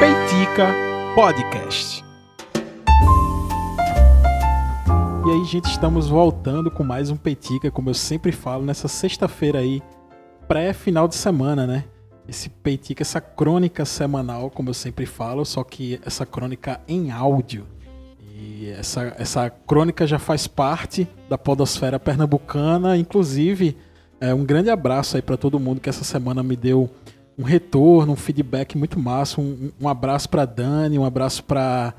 [0.00, 0.74] Peitica
[1.14, 2.04] Podcast.
[5.26, 9.58] E aí, gente, estamos voltando com mais um Peitica, como eu sempre falo, nessa sexta-feira
[9.58, 9.82] aí,
[10.48, 11.84] pré-final de semana, né?
[12.26, 17.66] Esse Peitica, essa crônica semanal, como eu sempre falo, só que essa crônica em áudio.
[18.34, 23.76] E essa, essa crônica já faz parte da podosfera pernambucana, inclusive
[24.20, 26.90] é, um grande abraço aí para todo mundo que essa semana me deu
[27.40, 29.40] um retorno, um feedback muito massa.
[29.40, 31.94] Um, um abraço para Dani, um abraço para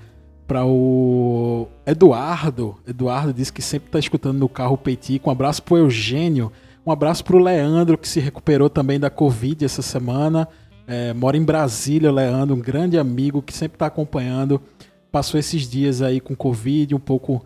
[0.47, 2.75] para o Eduardo.
[2.85, 5.30] Eduardo disse que sempre está escutando no carro o Peitico.
[5.30, 6.52] Um abraço para o Eugênio.
[6.85, 10.45] Um abraço para o Leandro, que se recuperou também da Covid essa semana.
[10.85, 14.61] É, mora em Brasília, Leandro, um grande amigo que sempre está acompanhando.
[15.09, 17.45] Passou esses dias aí com Covid, um pouco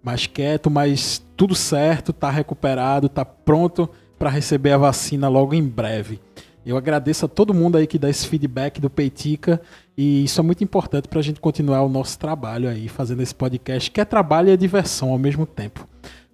[0.00, 5.62] mais quieto, mas tudo certo, está recuperado, está pronto para receber a vacina logo em
[5.62, 6.20] breve.
[6.64, 9.60] Eu agradeço a todo mundo aí que dá esse feedback do Peitica
[9.96, 13.34] e isso é muito importante para a gente continuar o nosso trabalho aí, fazendo esse
[13.34, 15.86] podcast, que é trabalho e é diversão ao mesmo tempo.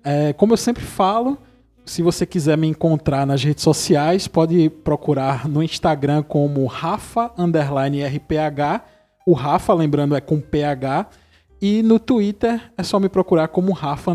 [0.05, 1.37] É, como eu sempre falo,
[1.85, 8.85] se você quiser me encontrar nas redes sociais, pode procurar no Instagram como Rafa RPH.
[9.27, 11.07] O Rafa, lembrando, é com PH.
[11.61, 14.13] E no Twitter é só me procurar como Rafa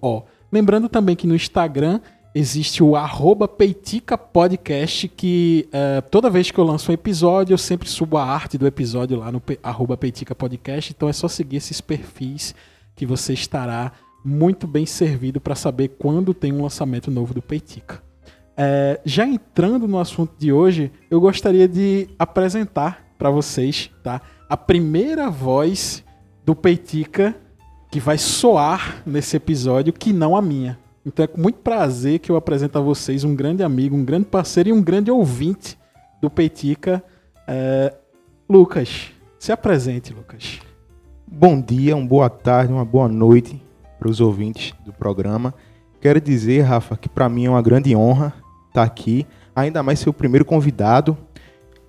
[0.00, 0.22] O.
[0.50, 2.00] Lembrando também que no Instagram
[2.34, 7.58] existe o arroba Peitica Podcast, que uh, toda vez que eu lanço um episódio, eu
[7.58, 10.92] sempre subo a arte do episódio lá no arroba Peitica Podcast.
[10.96, 12.54] Então é só seguir esses perfis
[12.94, 13.92] que você estará
[14.24, 18.02] muito bem servido para saber quando tem um lançamento novo do Peitica.
[18.56, 24.56] É, já entrando no assunto de hoje, eu gostaria de apresentar para vocês tá, a
[24.56, 26.04] primeira voz
[26.44, 27.34] do Peitica
[27.90, 30.78] que vai soar nesse episódio, que não a minha.
[31.04, 34.26] Então é com muito prazer que eu apresento a vocês um grande amigo, um grande
[34.26, 35.76] parceiro e um grande ouvinte
[36.20, 37.02] do Peitica,
[37.46, 37.92] é,
[38.48, 39.10] Lucas.
[39.38, 40.60] Se apresente, Lucas.
[41.26, 43.60] Bom dia, uma boa tarde, uma boa noite
[43.98, 45.52] para os ouvintes do programa.
[46.00, 48.32] Quero dizer, Rafa, que para mim é uma grande honra
[48.68, 51.18] estar aqui, ainda mais ser o primeiro convidado.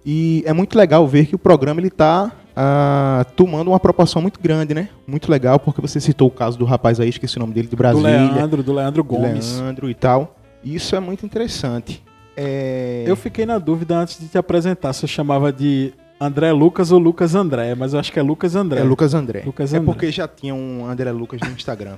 [0.03, 4.39] E é muito legal ver que o programa ele está ah, tomando uma proporção muito
[4.39, 4.89] grande, né?
[5.07, 7.75] Muito legal, porque você citou o caso do rapaz aí, esqueci o nome dele, de
[7.75, 8.27] Brasília.
[8.27, 9.53] Do Leandro, do Leandro Gomes.
[9.53, 10.35] Do Leandro e tal.
[10.63, 12.03] Isso é muito interessante.
[12.35, 13.03] É...
[13.05, 16.99] Eu fiquei na dúvida antes de te apresentar se eu chamava de André Lucas ou
[16.99, 18.79] Lucas André, mas eu acho que é Lucas André.
[18.79, 19.43] É Lucas André.
[19.45, 19.85] Lucas é André.
[19.85, 21.95] porque já tinha um André Lucas no Instagram.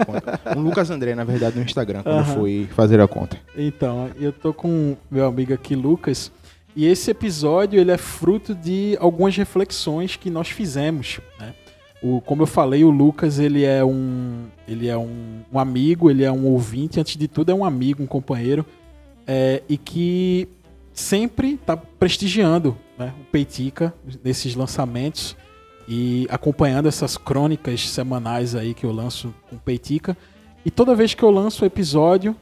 [0.58, 2.36] um Lucas André, na verdade, no Instagram, quando uhum.
[2.36, 3.38] fui fazer a conta.
[3.56, 6.32] Então, eu tô com meu amigo aqui, Lucas.
[6.76, 11.22] E esse episódio ele é fruto de algumas reflexões que nós fizemos.
[11.40, 11.54] Né?
[12.02, 16.24] O, como eu falei, o Lucas ele é, um, ele é um, um amigo, ele
[16.24, 18.66] é um ouvinte, antes de tudo é um amigo, um companheiro,
[19.26, 20.50] é, e que
[20.94, 23.94] sempre está prestigiando né, o Peitica
[24.24, 25.36] nesses lançamentos
[25.88, 30.18] e acompanhando essas crônicas semanais aí que eu lanço com o Peitica.
[30.66, 32.36] E toda vez que eu lanço o episódio,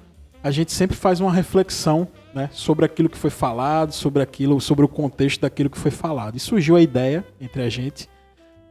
[0.44, 4.86] a gente sempre faz uma reflexão né, sobre aquilo que foi falado, sobre aquilo, sobre
[4.86, 6.36] o contexto daquilo que foi falado.
[6.36, 8.10] E surgiu a ideia entre a gente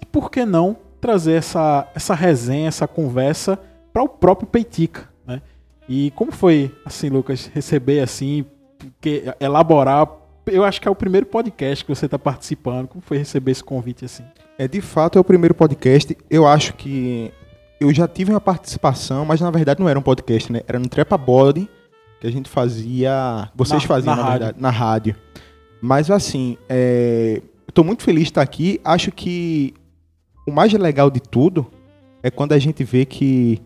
[0.00, 3.59] de por que não trazer essa, essa resenha, essa conversa
[3.93, 5.43] para o próprio Peitica, né?
[5.89, 8.45] E como foi, assim, Lucas, receber assim,
[9.00, 12.89] que, elaborar eu acho que é o primeiro podcast que você está participando.
[12.89, 14.25] Como foi receber esse convite assim?
[14.59, 16.17] É de fato é o primeiro podcast.
[16.29, 17.33] Eu acho que
[17.81, 20.62] eu já tive uma participação, mas na verdade não era um podcast, né?
[20.67, 21.69] Era no Trepa Body
[22.22, 23.50] que a gente fazia.
[23.53, 24.62] Vocês na, faziam, na, na verdade, rádio.
[24.62, 25.16] na rádio.
[25.81, 28.81] Mas assim, é, estou muito feliz de estar aqui.
[28.84, 29.75] Acho que
[30.47, 31.69] o mais legal de tudo
[32.22, 33.61] é quando a gente vê que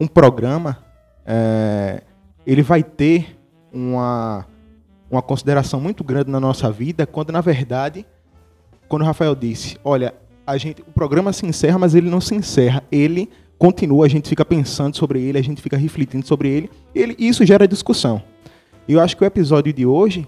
[0.00, 0.78] um programa
[1.24, 2.02] é,
[2.44, 3.38] ele vai ter
[3.72, 4.44] uma,
[5.08, 8.04] uma consideração muito grande na nossa vida, quando na verdade,
[8.88, 10.12] quando o Rafael disse, olha,
[10.44, 13.30] a gente, o programa se encerra, mas ele não se encerra, ele
[13.60, 17.44] continua, a gente fica pensando sobre ele, a gente fica refletindo sobre ele, ele isso
[17.44, 18.22] gera discussão.
[18.88, 20.26] E eu acho que o episódio de hoje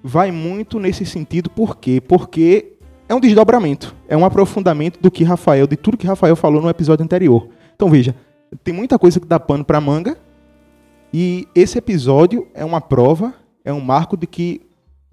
[0.00, 2.00] vai muito nesse sentido, por quê?
[2.00, 2.74] Porque
[3.08, 6.70] é um desdobramento, é um aprofundamento do que Rafael, de tudo que Rafael falou no
[6.70, 7.48] episódio anterior.
[7.74, 8.14] Então veja,
[8.62, 10.16] tem muita coisa que dá pano para manga,
[11.12, 14.60] e esse episódio é uma prova, é um marco de que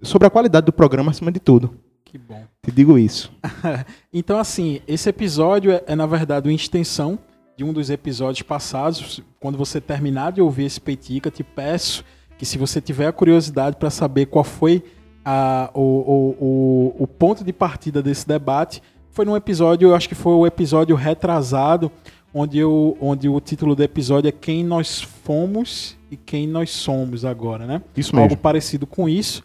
[0.00, 1.74] sobre a qualidade do programa acima de tudo.
[2.04, 2.44] Que bom.
[2.62, 3.32] Te digo isso.
[4.14, 7.18] então, assim, esse episódio é, é, na verdade uma extensão
[7.60, 9.20] de um dos episódios passados.
[9.38, 12.02] Quando você terminar de ouvir esse Peitica, te peço
[12.38, 14.82] que se você tiver a curiosidade para saber qual foi
[15.22, 20.08] a, o, o, o, o, ponto de partida desse debate, foi num episódio, eu acho
[20.08, 21.92] que foi o episódio retrasado,
[22.32, 27.26] onde, eu, onde o título do episódio é Quem Nós Fomos e Quem Nós Somos
[27.26, 27.82] agora, né?
[27.94, 28.22] Isso mesmo.
[28.22, 29.42] Algo parecido com isso.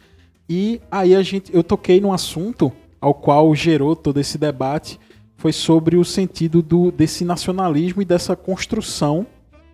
[0.47, 2.71] E aí a gente, eu toquei num assunto
[3.01, 4.97] ao qual gerou todo esse debate,
[5.37, 9.25] foi sobre o sentido do, desse nacionalismo e dessa construção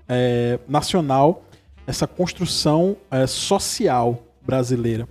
[0.07, 1.43] é, nacional,
[1.85, 5.07] essa construção é, social brasileira.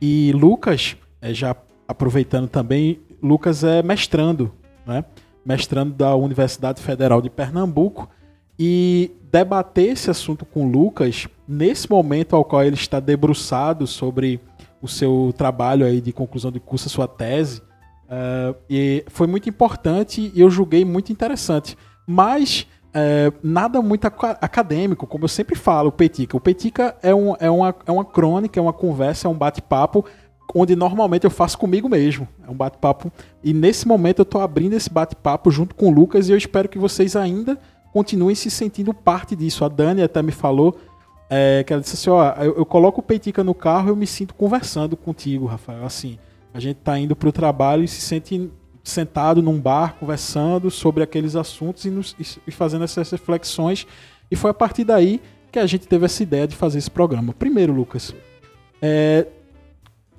[0.00, 1.54] E Lucas, é, já
[1.86, 4.52] aproveitando também, Lucas é mestrando,
[4.86, 5.04] né?
[5.44, 8.08] mestrando da Universidade Federal de Pernambuco,
[8.58, 14.40] e debater esse assunto com Lucas, nesse momento ao qual ele está debruçado sobre
[14.82, 17.62] o seu trabalho aí de conclusão de curso, a sua tese,
[18.10, 21.76] uh, e foi muito importante e eu julguei muito interessante.
[22.06, 26.36] Mas uh, nada muito acadêmico, como eu sempre falo, o Petica.
[26.36, 30.04] O Petica é, um, é, uma, é uma crônica, é uma conversa, é um bate-papo
[30.54, 32.26] onde normalmente eu faço comigo mesmo.
[32.46, 33.10] É um bate-papo.
[33.42, 36.68] E nesse momento eu estou abrindo esse bate-papo junto com o Lucas e eu espero
[36.68, 37.58] que vocês ainda
[37.92, 39.64] continuem se sentindo parte disso.
[39.64, 40.76] A Dani até me falou
[41.28, 43.96] é, que ela disse assim: ó, eu, eu coloco o Peitica no carro e eu
[43.96, 45.84] me sinto conversando contigo, Rafael.
[45.84, 46.18] Assim,
[46.52, 48.50] a gente está indo para o trabalho e se sente
[48.82, 52.16] sentado num bar conversando sobre aqueles assuntos e, nos,
[52.46, 53.86] e fazendo essas reflexões.
[54.30, 55.20] E foi a partir daí
[55.52, 57.32] que a gente teve essa ideia de fazer esse programa.
[57.32, 58.14] Primeiro, Lucas,
[58.80, 59.26] é,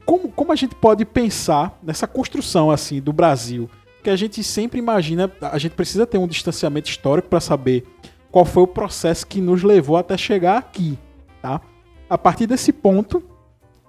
[0.06, 3.70] como, como a gente pode pensar nessa construção assim do Brasil?
[4.02, 7.86] que a gente sempre imagina, a gente precisa ter um distanciamento histórico para saber
[8.32, 10.98] qual foi o processo que nos levou até chegar aqui,
[11.42, 11.62] tá?
[12.10, 13.24] A partir desse ponto,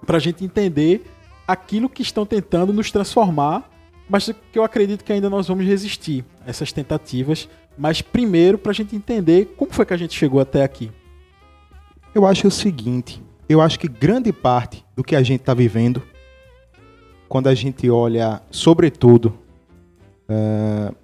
[0.05, 1.03] para a gente entender
[1.47, 3.69] aquilo que estão tentando nos transformar,
[4.09, 7.49] mas que eu acredito que ainda nós vamos resistir a essas tentativas.
[7.77, 10.91] Mas primeiro, para a gente entender como foi que a gente chegou até aqui.
[12.13, 16.03] Eu acho o seguinte: eu acho que grande parte do que a gente está vivendo,
[17.27, 19.33] quando a gente olha, sobretudo,
[20.29, 20.95] uh,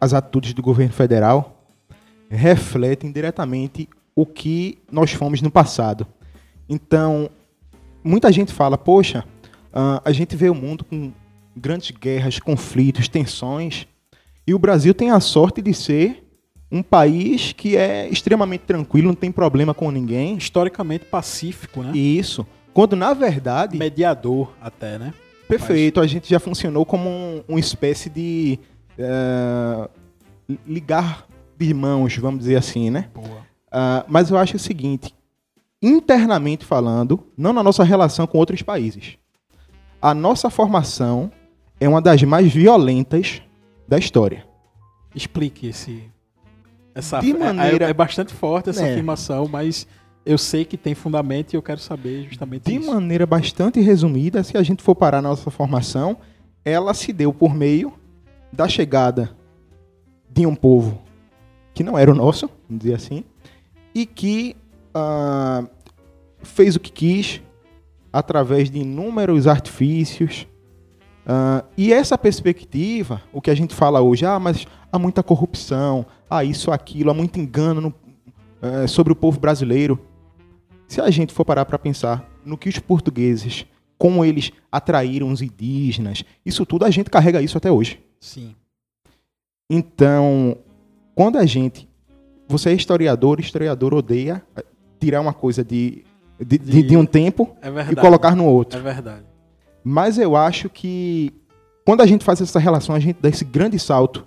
[0.00, 1.64] as atitudes do governo federal
[2.28, 6.06] refletem diretamente o que nós fomos no passado.
[6.68, 7.30] Então,
[8.02, 9.24] muita gente fala, poxa,
[9.72, 11.12] uh, a gente vê o mundo com
[11.56, 13.86] grandes guerras, conflitos, tensões,
[14.46, 16.24] e o Brasil tem a sorte de ser
[16.70, 20.36] um país que é extremamente tranquilo, não tem problema com ninguém.
[20.36, 21.92] Historicamente pacífico, né?
[21.96, 22.46] Isso.
[22.72, 23.76] Quando, na verdade...
[23.76, 25.12] Mediador até, né?
[25.46, 26.06] Perfeito, Mas...
[26.06, 28.58] a gente já funcionou como um, uma espécie de
[28.98, 29.88] uh,
[30.66, 31.26] ligar
[31.58, 33.10] de mãos, vamos dizer assim, né?
[33.14, 35.14] Uh, mas eu acho o seguinte,
[35.82, 39.18] internamente falando, não na nossa relação com outros países,
[40.02, 41.30] a nossa formação
[41.80, 43.40] é uma das mais violentas
[43.86, 44.44] da história.
[45.14, 46.10] Explique esse.
[46.94, 47.86] Essa, de maneira...
[47.86, 48.90] é, é bastante forte essa é.
[48.90, 49.86] afirmação, mas
[50.26, 52.90] eu sei que tem fundamento e eu quero saber justamente de isso.
[52.90, 56.18] Maneira bastante resumida, se a gente for parar na nossa formação,
[56.64, 57.94] ela se deu por meio
[58.52, 59.30] da chegada
[60.28, 61.00] de um povo
[61.72, 63.24] que não era o nosso, vamos dizer assim,
[63.94, 64.56] e que
[64.94, 65.66] uh,
[66.42, 67.40] fez o que quis
[68.12, 70.46] através de inúmeros artifícios.
[71.24, 76.04] Uh, e essa perspectiva, o que a gente fala hoje, ah, mas há muita corrupção,
[76.28, 79.98] há isso, aquilo, há muito engano no, uh, sobre o povo brasileiro.
[80.86, 83.64] Se a gente for parar para pensar no que os portugueses,
[83.96, 88.00] como eles atraíram os indígenas, isso tudo a gente carrega isso até hoje.
[88.20, 88.54] Sim.
[89.70, 90.58] Então,
[91.14, 91.88] quando a gente.
[92.48, 94.44] Você é historiador, historiador odeia
[95.00, 96.04] tirar uma coisa de,
[96.44, 98.78] de, de, de um tempo é e colocar no outro.
[98.78, 99.24] É verdade.
[99.84, 101.32] Mas eu acho que
[101.84, 104.26] quando a gente faz essa relação, a gente dá esse grande salto.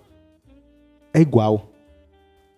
[1.13, 1.69] É igual.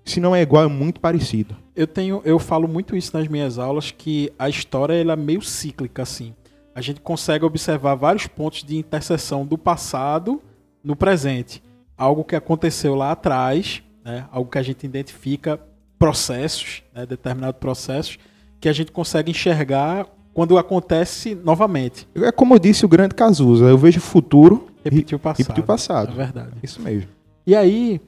[0.03, 3.59] Se não é igual, é muito parecido eu tenho, eu falo muito isso nas minhas
[3.59, 6.33] aulas que a história ela é meio cíclica assim.
[6.73, 10.41] A gente consegue observar vários pontos de interseção do passado
[10.83, 11.61] no presente,
[11.95, 14.25] algo que aconteceu lá atrás, né?
[14.31, 15.59] Algo que a gente identifica
[15.99, 17.05] processos, né?
[17.05, 18.17] determinados processos
[18.59, 22.07] que a gente consegue enxergar quando acontece novamente.
[22.15, 25.39] É como disse o grande Cazuza, eu vejo o futuro repetir o passado.
[25.39, 26.11] Repetir o passado.
[26.11, 26.51] É verdade.
[26.61, 27.09] Isso mesmo.
[27.45, 28.01] E aí,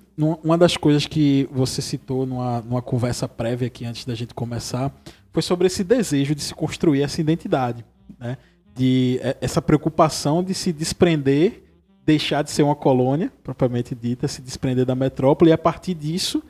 [0.44, 4.94] uma das coisas que você citou numa, numa conversa prévia aqui antes da gente começar
[5.32, 7.86] foi sobre esse desejo de se construir essa identidade,
[8.20, 8.38] né?
[8.76, 11.64] De é, essa preocupação de se desprender,
[12.06, 16.44] deixar de ser uma colônia propriamente dita, se desprender da metrópole e a partir disso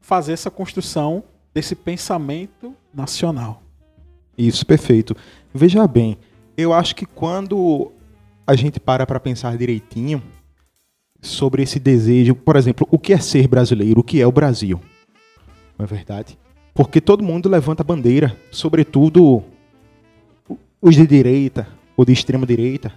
[0.00, 1.24] fazer essa construção
[1.56, 3.62] desse pensamento nacional.
[4.36, 5.16] Isso, perfeito.
[5.54, 6.18] Veja bem,
[6.54, 7.92] eu acho que quando
[8.46, 10.22] a gente para para pensar direitinho,
[11.18, 14.78] sobre esse desejo, por exemplo, o que é ser brasileiro, o que é o Brasil.
[15.78, 16.38] Não é verdade?
[16.74, 19.42] Porque todo mundo levanta bandeira, sobretudo
[20.78, 22.92] os de direita ou de extrema direita,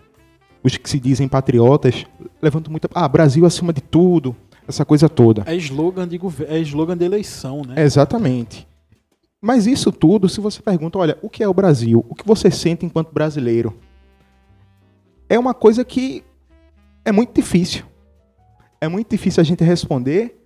[0.61, 2.05] os que se dizem patriotas,
[2.41, 4.35] levantam muito, ah, Brasil acima de tudo,
[4.69, 5.43] essa coisa toda.
[5.45, 7.81] É slogan de é slogan de eleição, né?
[7.83, 8.67] Exatamente.
[9.41, 12.05] Mas isso tudo, se você pergunta, olha, o que é o Brasil?
[12.09, 13.73] O que você sente enquanto brasileiro?
[15.29, 16.23] é uma coisa que
[17.05, 17.85] é muito difícil.
[18.81, 20.41] É muito difícil a gente responder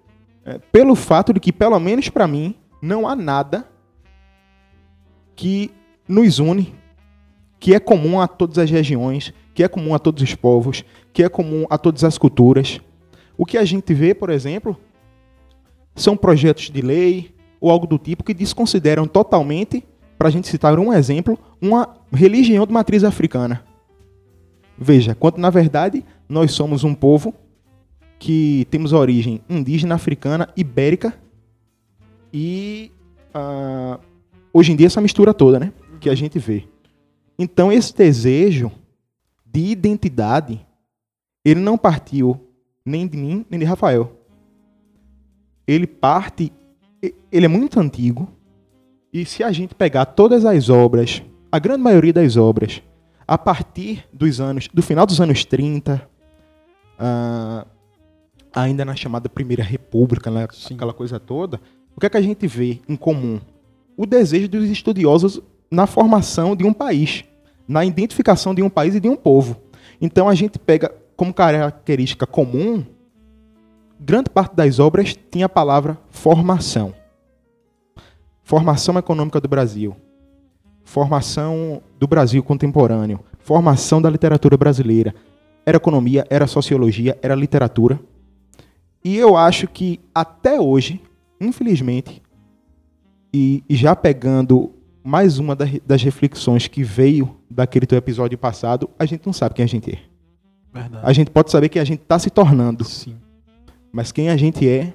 [0.46, 3.66] é, pelo fato de que, pelo menos para mim, não há nada
[5.36, 5.72] que
[6.08, 6.76] nos une,
[7.60, 11.24] que é comum a todas as regiões, que é comum a todos os povos, que
[11.24, 12.82] é comum a todas as culturas.
[13.38, 14.78] O que a gente vê, por exemplo,
[15.96, 19.84] são projetos de lei ou algo do tipo que desconsideram totalmente,
[20.18, 23.64] para a gente citar um exemplo, uma religião de matriz africana.
[24.78, 27.34] Veja, quanto na verdade nós somos um povo
[28.20, 31.14] que temos origem indígena, africana, ibérica
[32.34, 32.92] e
[33.36, 34.00] uh,
[34.54, 36.68] hoje em dia essa mistura toda, né, que a gente vê.
[37.38, 38.72] Então esse desejo
[39.46, 40.66] de identidade,
[41.46, 42.40] ele não partiu
[42.86, 44.20] nem de mim nem de Rafael.
[45.66, 46.52] Ele parte,
[47.32, 48.30] ele é muito antigo.
[49.12, 51.22] E se a gente pegar todas as obras,
[51.52, 52.82] a grande maioria das obras
[53.28, 56.02] a partir dos anos, do final dos anos 30, uh,
[57.00, 57.66] ah,
[58.54, 61.62] ainda na chamada Primeira República, né, aquela coisa toda,
[61.96, 63.40] o que é que a gente vê em comum?
[63.96, 67.24] O desejo dos estudiosos na formação de um país,
[67.68, 69.62] na identificação de um país e de um povo.
[70.02, 72.84] Então a gente pega como característica comum,
[74.00, 76.94] grande parte das obras tinha a palavra formação.
[78.44, 79.96] Formação econômica do Brasil,
[80.84, 85.16] formação do Brasil contemporâneo, formação da literatura brasileira.
[85.66, 88.00] Era economia, era sociologia, era literatura.
[89.04, 91.02] E eu acho que até hoje,
[91.40, 92.22] infelizmente,
[93.34, 94.72] e, já pegando
[95.04, 99.64] mais uma das reflexões que veio daquele teu episódio passado, a gente não sabe quem
[99.64, 100.13] a gente é.
[100.74, 101.06] Verdade.
[101.06, 102.84] A gente pode saber que a gente está se tornando.
[102.84, 103.16] Sim.
[103.92, 104.94] Mas quem a gente é,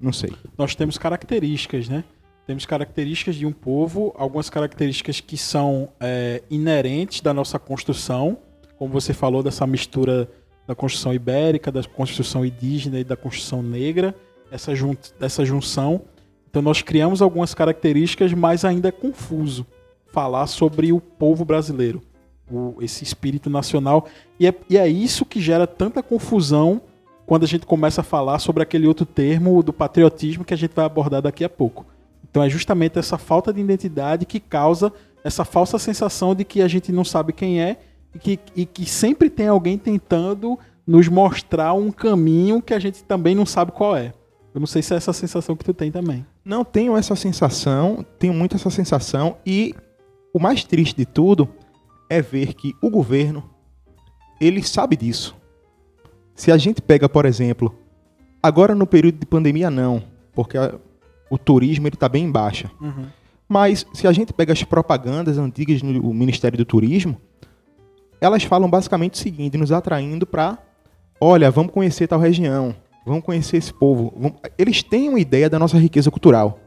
[0.00, 0.32] não sei.
[0.56, 2.04] Nós temos características, né?
[2.46, 8.38] Temos características de um povo, algumas características que são é, inerentes da nossa construção,
[8.78, 10.28] como você falou, dessa mistura
[10.66, 14.14] da construção ibérica, da construção indígena e da construção negra,
[14.50, 16.02] essa, jun essa junção.
[16.48, 19.66] Então nós criamos algumas características, mas ainda é confuso
[20.12, 22.02] falar sobre o povo brasileiro,
[22.50, 24.06] o, esse espírito nacional.
[24.38, 26.80] E é, e é isso que gera tanta confusão
[27.26, 30.74] quando a gente começa a falar sobre aquele outro termo do patriotismo que a gente
[30.74, 31.84] vai abordar daqui a pouco.
[32.30, 36.68] Então é justamente essa falta de identidade que causa essa falsa sensação de que a
[36.68, 37.78] gente não sabe quem é
[38.14, 43.04] e que, e que sempre tem alguém tentando nos mostrar um caminho que a gente
[43.04, 44.14] também não sabe qual é.
[44.54, 46.24] Eu não sei se é essa sensação que tu tem também.
[46.42, 49.74] Não tenho essa sensação, tenho muito essa sensação e
[50.32, 51.48] o mais triste de tudo
[52.08, 53.48] é ver que o governo
[54.40, 55.36] ele sabe disso.
[56.34, 57.74] Se a gente pega, por exemplo,
[58.42, 60.56] agora no período de pandemia não, porque
[61.28, 62.70] o turismo ele está bem em baixa.
[62.80, 63.06] Uhum.
[63.48, 67.20] Mas se a gente pega as propagandas antigas no Ministério do Turismo,
[68.20, 70.58] elas falam basicamente o seguinte, nos atraindo para,
[71.20, 72.74] olha, vamos conhecer tal região,
[73.06, 74.12] vamos conhecer esse povo.
[74.16, 74.38] Vamos...
[74.56, 76.60] Eles têm uma ideia da nossa riqueza cultural.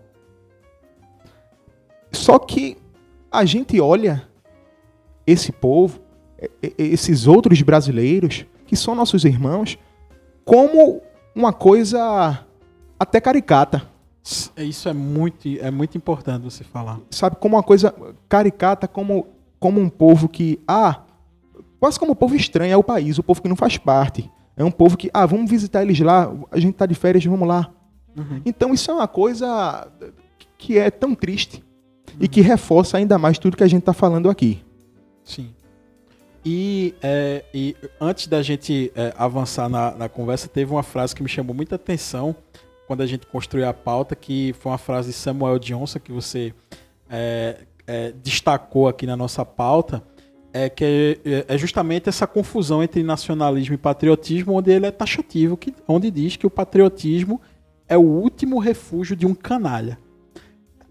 [2.12, 2.78] Só que
[3.32, 4.28] a gente olha
[5.32, 6.00] esse povo,
[6.78, 9.78] esses outros brasileiros, que são nossos irmãos,
[10.46, 11.02] como
[11.36, 12.46] uma coisa
[13.00, 13.84] até caricata.
[14.56, 17.00] É, isso é muito, é muito importante você falar.
[17.10, 17.94] Sabe, como uma coisa
[18.30, 19.28] caricata, como,
[19.60, 21.02] como um povo que, ah,
[21.80, 24.30] quase como um povo estranho é o país, o povo que não faz parte.
[24.56, 27.48] É um povo que, ah, vamos visitar eles lá, a gente tá de férias, vamos
[27.48, 27.72] lá.
[28.16, 28.42] Uhum.
[28.46, 29.88] Então isso é uma coisa
[30.58, 31.64] que é tão triste
[32.10, 32.18] uhum.
[32.20, 34.64] e que reforça ainda mais tudo que a gente está falando aqui.
[35.24, 35.54] Sim.
[36.44, 41.22] E, é, e antes da gente é, avançar na, na conversa, teve uma frase que
[41.22, 42.36] me chamou muita atenção
[42.88, 46.54] quando a gente construiu a pauta, que foi uma frase de Samuel Johnson que você
[47.10, 50.04] é, é, destacou aqui na nossa pauta,
[50.52, 55.56] é que é, é justamente essa confusão entre nacionalismo e patriotismo, onde ele é taxativo,
[55.56, 57.40] que, onde diz que o patriotismo
[57.88, 59.98] é o último refúgio de um canalha.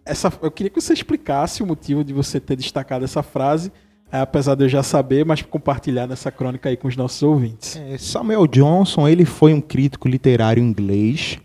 [0.05, 3.71] Essa, eu queria que você explicasse o motivo de você ter destacado essa frase,
[4.19, 7.77] apesar de eu já saber, mas compartilhar nessa crônica aí com os nossos ouvintes.
[7.77, 11.39] É, Samuel Johnson ele foi um crítico literário inglês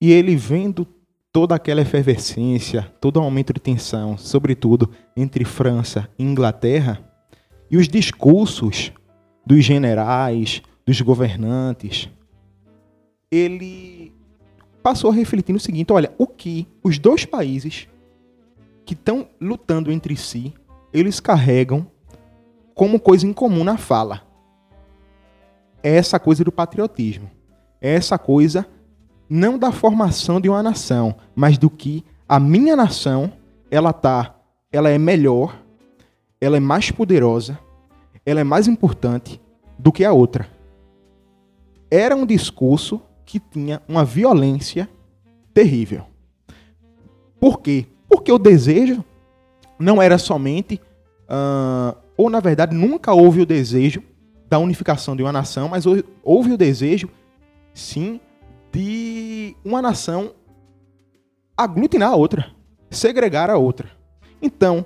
[0.00, 0.86] e ele vendo
[1.32, 7.02] toda aquela efervescência, todo o aumento de tensão, sobretudo entre França e Inglaterra,
[7.70, 8.92] e os discursos
[9.44, 12.08] dos generais, dos governantes,
[13.30, 14.12] ele
[14.82, 17.88] passou a refletir no seguinte: olha, o que os dois países
[18.84, 20.52] que estão lutando entre si,
[20.94, 21.84] eles carregam
[22.72, 24.22] como coisa em comum na fala.
[25.82, 27.28] É essa coisa do patriotismo.
[27.80, 28.64] É essa coisa
[29.28, 33.32] não da formação de uma nação, mas do que a minha nação
[33.70, 34.36] ela tá,
[34.70, 35.58] ela é melhor,
[36.40, 37.58] ela é mais poderosa,
[38.24, 39.40] ela é mais importante
[39.78, 40.48] do que a outra.
[41.90, 44.88] Era um discurso que tinha uma violência
[45.52, 46.06] terrível.
[47.40, 47.86] Por quê?
[48.08, 49.04] Porque o desejo
[49.78, 50.80] não era somente,
[51.24, 54.02] uh, ou na verdade nunca houve o desejo
[54.48, 55.84] da unificação de uma nação, mas
[56.22, 57.08] houve o desejo,
[57.72, 58.20] sim,
[58.72, 60.32] de uma nação
[61.56, 62.52] aglutinar a outra,
[62.90, 63.90] segregar a outra.
[64.40, 64.84] Então,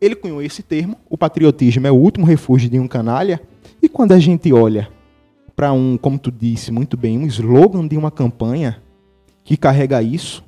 [0.00, 3.40] ele cunhou esse termo, o patriotismo é o último refúgio de um canalha,
[3.82, 4.88] e quando a gente olha
[5.56, 8.80] para um, como tu disse muito bem, um slogan de uma campanha
[9.42, 10.44] que carrega isso,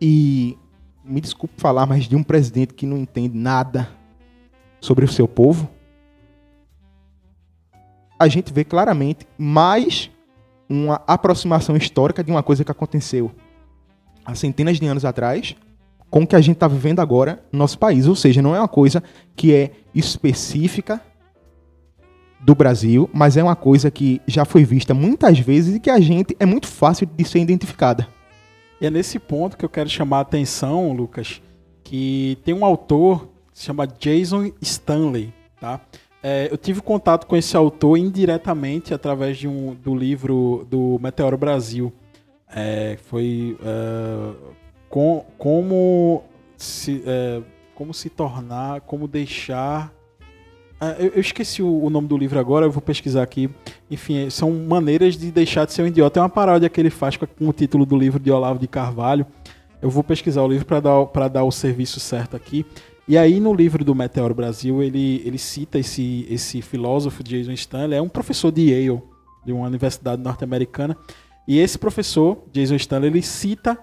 [0.00, 0.56] e
[1.10, 3.88] me desculpe falar, mas de um presidente que não entende nada
[4.80, 5.68] sobre o seu povo,
[8.18, 10.10] a gente vê claramente mais
[10.68, 13.32] uma aproximação histórica de uma coisa que aconteceu
[14.24, 15.56] há centenas de anos atrás
[16.08, 18.06] com o que a gente está vivendo agora no nosso país.
[18.06, 19.02] Ou seja, não é uma coisa
[19.34, 21.00] que é específica
[22.40, 26.00] do Brasil, mas é uma coisa que já foi vista muitas vezes e que a
[26.00, 28.08] gente é muito fácil de ser identificada.
[28.80, 31.42] E é nesse ponto que eu quero chamar a atenção, Lucas,
[31.84, 35.80] que tem um autor que se chama Jason Stanley, tá?
[36.22, 41.36] É, eu tive contato com esse autor indiretamente através de um, do livro do Meteoro
[41.36, 41.92] Brasil.
[42.48, 44.54] É, foi uh,
[44.88, 46.24] com, como
[46.56, 47.44] se uh,
[47.74, 49.90] como se tornar, como deixar.
[50.80, 53.50] Uh, eu, eu, esqueci o, o, nome do livro agora, eu vou pesquisar aqui.
[53.90, 56.18] Enfim, são maneiras de deixar de ser um idiota.
[56.18, 59.26] É uma paródia que ele faz com, o título do livro de Olavo de Carvalho.
[59.82, 62.64] Eu vou pesquisar o livro para dar, dar o serviço certo aqui.
[63.06, 67.98] E aí, no livro do Meteoro Brasil, ele, ele cita esse, esse filósofo, Jason Stanley,
[67.98, 69.02] é um professor de Yale,
[69.44, 70.96] de uma universidade norte-americana.
[71.46, 73.76] E esse professor, Jason Stanley, ele cita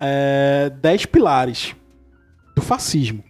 [0.00, 1.76] é, dez pilares
[2.56, 3.22] do fascismo?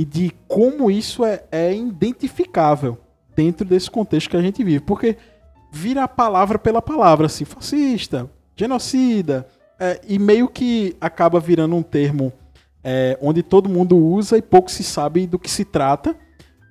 [0.00, 2.96] E de como isso é, é identificável
[3.36, 4.80] dentro desse contexto que a gente vive.
[4.80, 5.18] Porque
[5.70, 9.46] vira a palavra pela palavra, assim, fascista, genocida,
[9.78, 12.32] é, e meio que acaba virando um termo
[12.82, 16.16] é, onde todo mundo usa e pouco se sabe do que se trata.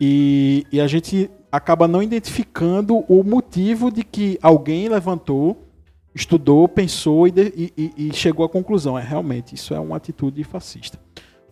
[0.02, 5.68] E, e a gente acaba não identificando o motivo de que alguém levantou,
[6.16, 8.98] estudou, pensou e, de, e, e, chegou à conclusão.
[8.98, 10.98] É realmente, isso é uma atitude fascista.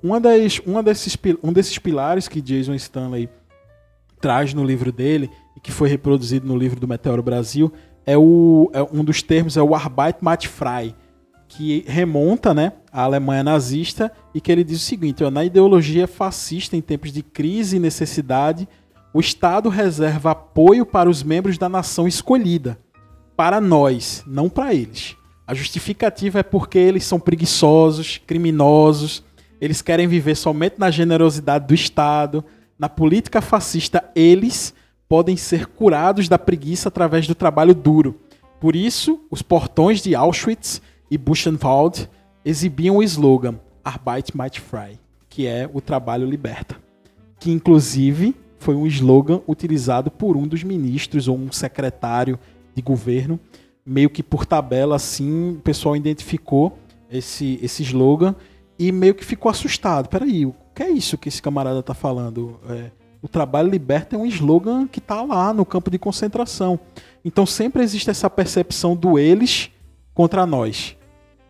[0.01, 3.29] Uma das, uma desses, um desses pilares que Jason Stanley
[4.19, 7.73] traz no livro dele, e que foi reproduzido no livro do Meteoro Brasil,
[8.05, 10.95] é, o, é um dos termos é o Arbeit macht frei,
[11.47, 16.07] que remonta né, à Alemanha nazista e que ele diz o seguinte: ó, na ideologia
[16.07, 18.67] fascista, em tempos de crise e necessidade,
[19.13, 22.79] o Estado reserva apoio para os membros da nação escolhida,
[23.35, 25.15] para nós, não para eles.
[25.45, 29.23] A justificativa é porque eles são preguiçosos, criminosos,
[29.59, 32.43] eles querem viver somente na generosidade do Estado.
[32.77, 34.73] Na política fascista, eles
[35.09, 38.19] podem ser curados da preguiça através do trabalho duro.
[38.59, 42.09] Por isso, os portões de Auschwitz e Buchenwald
[42.43, 46.75] exibiam o slogan Arbeit macht frei, que é o trabalho liberta,
[47.39, 52.37] que inclusive foi um slogan utilizado por um dos ministros ou um secretário
[52.75, 53.39] de governo,
[53.85, 56.77] meio que por tabela assim, o pessoal identificou
[57.09, 58.35] esse esse slogan
[58.77, 60.09] e meio que ficou assustado.
[60.09, 62.59] Peraí, o que é isso que esse camarada tá falando?
[62.69, 66.79] É, o trabalho liberta é um slogan que está lá no campo de concentração.
[67.25, 69.71] Então sempre existe essa percepção do eles
[70.13, 70.97] contra nós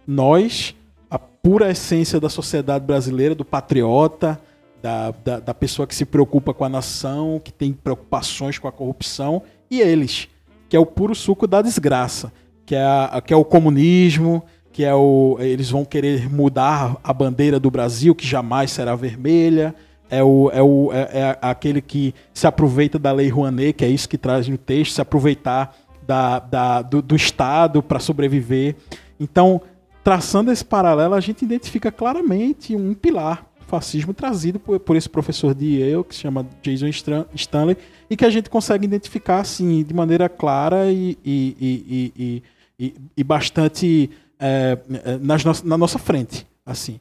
[0.07, 0.73] nós,
[1.11, 4.39] a pura essência da sociedade brasileira, do patriota,
[4.81, 8.71] da, da, da, pessoa que se preocupa com a nação, que tem preocupações com a
[8.71, 10.29] corrupção, e eles,
[10.69, 12.31] que é o puro suco da desgraça,
[12.65, 14.41] que é, a, que é o comunismo,
[14.77, 15.37] que é o.
[15.39, 19.73] Eles vão querer mudar a bandeira do Brasil, que jamais será vermelha.
[20.07, 23.87] É, o, é, o, é, é aquele que se aproveita da lei Rouanet, que é
[23.87, 28.75] isso que traz no texto, se aproveitar da, da do, do Estado para sobreviver.
[29.19, 29.59] Então,
[30.03, 35.55] traçando esse paralelo, a gente identifica claramente um pilar fascismo trazido por, por esse professor
[35.55, 36.91] de Yale, que se chama Jason
[37.33, 42.43] Stanley, e que a gente consegue identificar assim, de maneira clara e, e, e,
[42.79, 44.77] e, e bastante é,
[45.21, 46.47] nas no, na nossa frente.
[46.65, 46.99] assim.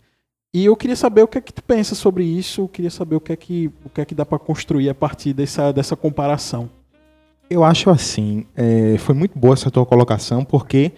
[0.54, 3.16] E eu queria saber o que é que tu pensa sobre isso, eu queria saber
[3.16, 5.94] o que é que, o que, é que dá para construir a partir dessa, dessa
[5.94, 6.70] comparação.
[7.50, 10.92] Eu acho assim, é, foi muito boa essa tua colocação, porque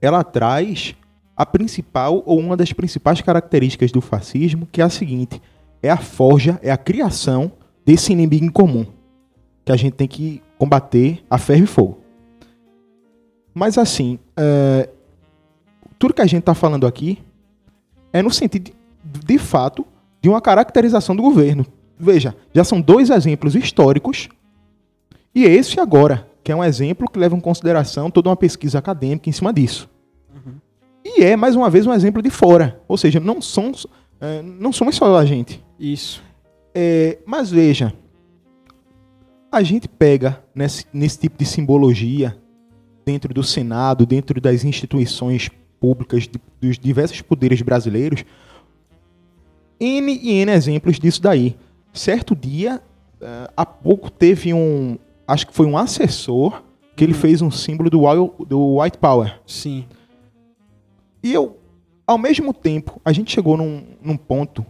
[0.00, 0.94] ela traz
[1.36, 5.40] a principal ou uma das principais características do fascismo, que é a seguinte:
[5.82, 7.52] é a forja, é a criação
[7.84, 8.86] desse inimigo em comum,
[9.64, 11.98] que a gente tem que combater a ferro e fogo.
[13.52, 14.88] Mas assim, é,
[15.98, 17.18] tudo que a gente está falando aqui
[18.12, 18.70] é no sentido,
[19.04, 19.86] de, de fato,
[20.20, 21.66] de uma caracterização do governo.
[21.98, 24.28] veja, já são dois exemplos históricos
[25.34, 29.28] e esse agora, que é um exemplo que leva em consideração toda uma pesquisa acadêmica
[29.28, 29.90] em cima disso.
[30.32, 30.54] Uhum.
[31.04, 32.80] E é, mais uma vez, um exemplo de fora.
[32.86, 33.84] Ou seja, não somos,
[34.20, 35.62] é, não somos só a gente.
[35.78, 36.22] Isso.
[36.72, 37.92] É, mas veja,
[39.50, 42.36] a gente pega nesse, nesse tipo de simbologia
[43.04, 45.50] dentro do Senado, dentro das instituições
[45.84, 48.24] públicas de, dos diversos poderes brasileiros,
[49.78, 51.54] N e N exemplos disso daí.
[51.92, 52.80] Certo dia,
[53.20, 54.96] uh, há pouco teve um,
[55.28, 56.62] acho que foi um assessor
[56.96, 57.18] que ele uhum.
[57.18, 58.00] fez um símbolo do,
[58.46, 59.38] do White Power.
[59.46, 59.84] Sim.
[61.22, 61.58] E eu,
[62.06, 64.64] ao mesmo tempo, a gente chegou num, num ponto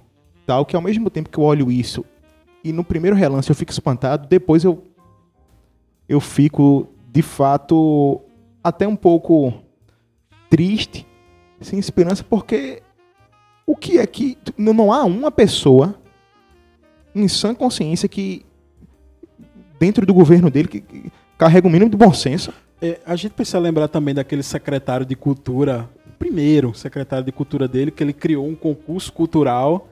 [0.45, 2.05] tal que ao mesmo tempo que eu olho isso
[2.65, 4.83] e no primeiro relance eu fico espantado, depois eu
[6.09, 8.21] eu fico de fato
[8.63, 9.64] até um pouco
[10.55, 11.05] triste,
[11.61, 12.81] sem esperança, porque
[13.67, 15.99] o que é que não há uma pessoa
[17.13, 18.47] em sã consciência que
[19.81, 22.55] dentro do governo dele que, que carrega o mínimo de bom senso.
[22.81, 27.67] É, a gente precisa lembrar também daquele secretário de cultura, o primeiro secretário de cultura
[27.67, 29.89] dele, que ele criou um concurso cultural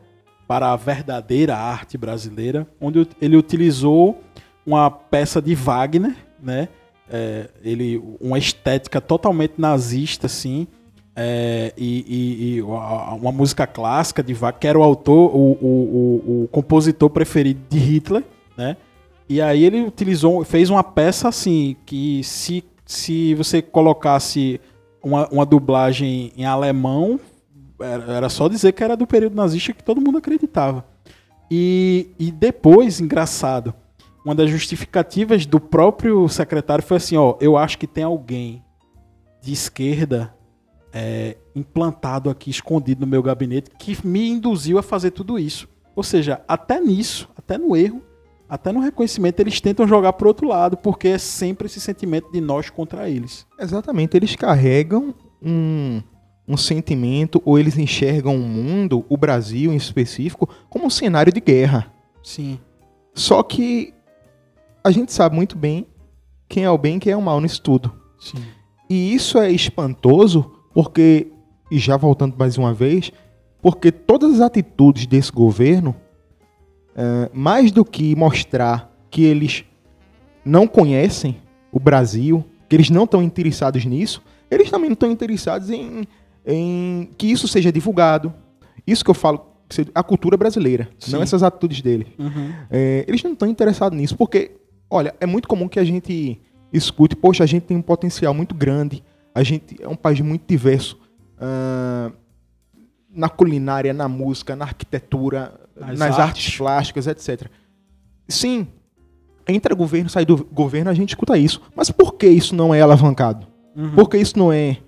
[0.47, 4.23] para a verdadeira arte brasileira, onde ele utilizou
[4.65, 6.69] uma peça de Wagner, né?
[7.15, 10.67] É, ele, uma estética totalmente nazista, assim,
[11.15, 15.67] é, e, e, e, uma música clássica de Wagner, que era o autor, o, o,
[15.67, 18.25] o, o, compositor preferido de Hitler,
[18.57, 18.79] né?
[19.29, 24.61] E aí ele utilizou, fez uma peça assim, que se, se você colocasse
[25.03, 27.21] uma, uma dublagem em alemão,
[27.79, 30.85] era só dizer que era do período nazista que todo mundo acreditava.
[31.51, 33.75] E, e depois, engraçado,
[34.25, 38.63] uma das justificativas do próprio secretário foi assim: ó, eu acho que tem alguém
[39.41, 40.35] de esquerda
[40.93, 45.69] é, implantado aqui, escondido no meu gabinete, que me induziu a fazer tudo isso.
[45.97, 48.03] Ou seja, até nisso, até no erro,
[48.49, 52.41] até no reconhecimento, eles tentam jogar para outro lado, porque é sempre esse sentimento de
[52.41, 53.47] nós contra eles.
[53.59, 56.03] Exatamente, eles carregam um,
[56.47, 61.41] um sentimento ou eles enxergam o mundo, o Brasil em específico, como um cenário de
[61.41, 61.93] guerra.
[62.23, 62.61] Sim.
[63.15, 63.93] Só que
[64.83, 65.87] a gente sabe muito bem
[66.49, 67.93] quem é o bem e quem é o mal nisso tudo.
[68.19, 68.43] Sim.
[68.89, 71.29] E isso é espantoso porque,
[71.71, 73.13] e já voltando mais uma vez,
[73.61, 75.95] porque todas as atitudes desse governo,
[76.95, 79.65] é, mais do que mostrar que eles
[80.45, 81.37] não conhecem
[81.71, 86.07] o Brasil, que eles não estão interessados nisso, eles também não estão interessados em
[86.47, 88.33] em que isso seja divulgado.
[88.87, 89.47] Isso que eu falo,
[89.95, 91.13] a cultura brasileira, Sim.
[91.13, 92.09] não essas atitudes dele.
[92.19, 92.53] Uhum.
[92.71, 94.53] É, eles não estão interessados nisso, porque,
[94.93, 96.41] olha, é muito comum que a gente
[96.73, 99.03] escute, poxa, a gente tem um potencial muito grande,
[99.35, 100.99] a gente é um país muito diverso
[101.39, 102.13] uh,
[103.11, 106.21] na culinária, na música, na arquitetura, nas, nas artes.
[106.21, 107.51] artes plásticas, etc.
[108.29, 108.69] Sim,
[109.49, 111.61] entra governo, sai do governo, a gente escuta isso.
[111.75, 113.47] Mas por que isso não é alavancado?
[113.75, 113.95] Uhum.
[113.95, 114.79] Por que isso não é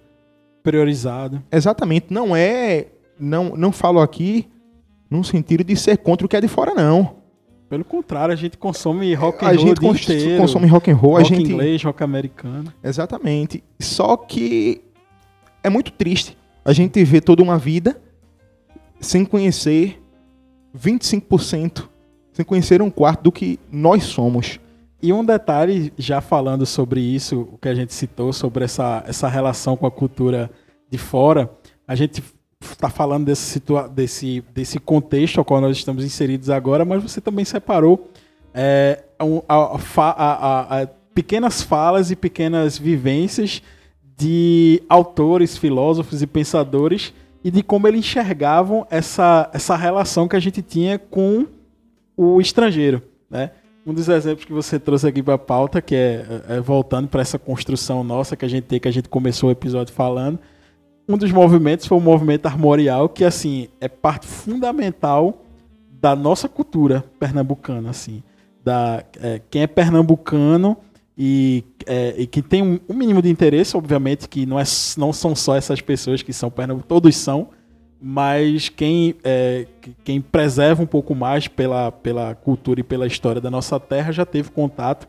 [0.63, 1.43] priorizado.
[1.53, 2.89] Exatamente, não é,
[3.19, 4.49] não, não falo aqui
[5.11, 7.24] num sentido de ser contra o que é de fora não.
[7.75, 10.95] Pelo contrário, a gente consome rock and roll a gente cons inteiro, consome rock and
[10.95, 12.73] roll, rock a gente inglês, rock americano.
[12.85, 13.65] Exatamente.
[13.81, 14.81] Só que
[15.61, 18.01] é muito triste a gente ver toda uma vida
[19.01, 20.01] sem conhecer
[20.79, 21.89] 25%,
[22.33, 24.61] sem conhecer um quarto do que nós somos.
[25.03, 29.27] E um detalhe, já falando sobre isso, o que a gente citou, sobre essa, essa
[29.27, 30.49] relação com a cultura
[30.89, 31.51] de fora,
[31.89, 32.23] a gente
[32.73, 37.21] está falando desse, situa desse, desse contexto ao qual nós estamos inseridos agora, mas você
[37.21, 38.11] também separou
[38.53, 39.55] é, a,
[39.97, 43.63] a, a, pequenas falas e pequenas vivências
[44.17, 50.41] de autores, filósofos e pensadores e de como eles enxergavam essa, essa relação que a
[50.41, 51.47] gente tinha com
[52.17, 53.51] o estrangeiro, né?
[53.87, 57.21] Um dos exemplos que você trouxe aqui para a pauta, que é, é voltando para
[57.21, 60.39] essa construção nossa que a gente tem, que a gente começou o episódio falando,
[61.09, 65.43] um dos movimentos foi o movimento armorial, que assim é parte fundamental
[66.01, 68.23] da nossa cultura pernambucana, assim,
[68.63, 70.77] da é, quem é pernambucano
[71.17, 74.65] e, é, e que tem um, um, mínimo de interesse, obviamente que não, é,
[74.97, 77.49] não são só essas pessoas que são pernambucanos, todos são,
[78.01, 79.67] mas quem, é,
[80.03, 84.27] quem preserva um pouco mais pela, pela cultura e pela história da nossa terra já
[84.27, 85.09] teve contato.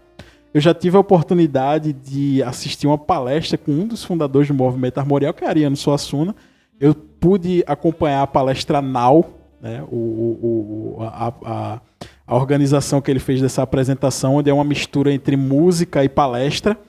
[0.55, 4.97] Eu já tive a oportunidade de assistir uma palestra com um dos fundadores do movimento
[4.97, 6.33] armorial, que é Ariano Suassuna.
[6.79, 11.81] Eu pude acompanhar a palestra NAU, né, o, o, a, a,
[12.25, 16.79] a organização que ele fez dessa apresentação, onde é uma mistura entre música e palestra.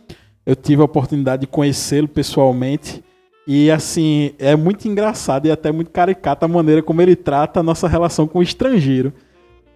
[0.47, 3.03] Eu tive a oportunidade de conhecê-lo pessoalmente
[3.49, 7.65] e assim, é muito engraçado e até muito caricata a maneira como ele trata a
[7.65, 9.13] nossa relação com o estrangeiro.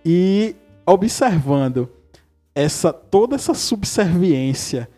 [0.07, 0.55] E
[0.87, 1.89] observando
[2.55, 4.89] essa toda essa subserviência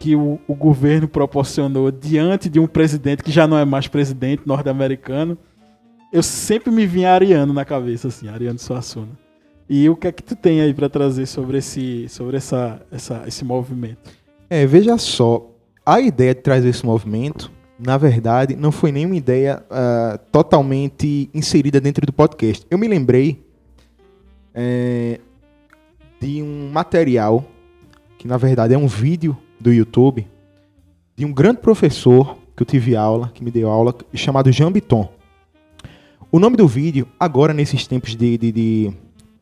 [0.00, 4.42] que o, o governo proporcionou diante de um presidente que já não é mais presidente
[4.46, 5.36] norte-americano,
[6.10, 9.12] eu sempre me vinha Ariano na cabeça, assim, Ariano Suassuna.
[9.68, 13.22] E o que é que tu tem aí para trazer sobre esse, sobre essa, essa,
[13.26, 14.10] esse movimento?
[14.48, 15.48] É, veja só,
[15.84, 21.80] a ideia de trazer esse movimento, na verdade, não foi nenhuma ideia uh, totalmente inserida
[21.80, 22.66] dentro do podcast.
[22.70, 23.44] Eu me lembrei
[24.54, 25.20] é,
[26.20, 27.44] de um material,
[28.18, 30.26] que na verdade é um vídeo do YouTube,
[31.16, 35.08] de um grande professor que eu tive aula, que me deu aula, chamado Jean Biton.
[36.30, 38.92] O nome do vídeo, agora nesses tempos de, de, de,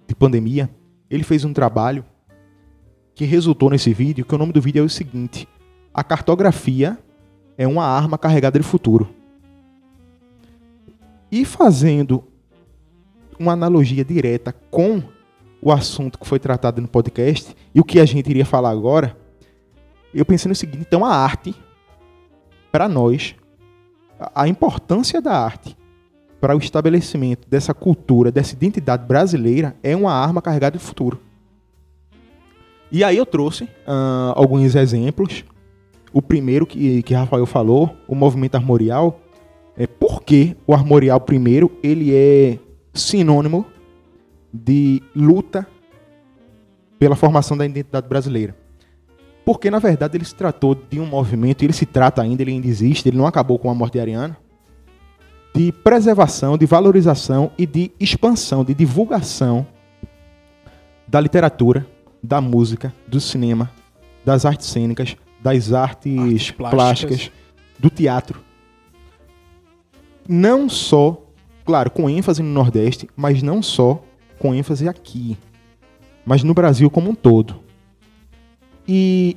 [0.06, 0.70] de pandemia,
[1.10, 2.04] ele fez um trabalho
[3.14, 5.48] que resultou nesse vídeo, que o nome do vídeo é o seguinte:
[5.92, 6.96] A cartografia
[7.56, 9.08] é uma arma carregada de futuro.
[11.30, 12.24] E fazendo
[13.38, 15.02] uma analogia direta com
[15.60, 19.16] o assunto que foi tratado no podcast e o que a gente iria falar agora,
[20.14, 21.54] eu pensei no seguinte: então a arte,
[22.70, 23.34] para nós,
[24.34, 25.76] a importância da arte
[26.40, 31.20] para o estabelecimento dessa cultura, dessa identidade brasileira, é uma arma carregada de futuro.
[32.90, 35.44] E aí eu trouxe uh, alguns exemplos.
[36.12, 39.20] O primeiro que, que Rafael falou, o movimento armorial,
[39.76, 42.58] é porque o armorial primeiro ele é
[42.94, 43.66] sinônimo
[44.52, 45.66] de luta
[46.98, 48.56] pela formação da identidade brasileira.
[49.44, 52.66] Porque na verdade ele se tratou de um movimento, ele se trata ainda, ele ainda
[52.66, 54.36] existe, ele não acabou com a morte de Ariana,
[55.54, 59.66] de preservação, de valorização e de expansão, de divulgação
[61.06, 61.86] da literatura,
[62.22, 63.70] da música, do cinema,
[64.24, 66.70] das artes cênicas, das artes, artes plásticas.
[66.70, 67.32] plásticas,
[67.78, 68.40] do teatro.
[70.28, 71.24] Não só,
[71.64, 74.02] claro, com ênfase no Nordeste, mas não só
[74.38, 75.36] com ênfase aqui,
[76.24, 77.56] mas no Brasil como um todo.
[78.86, 79.36] E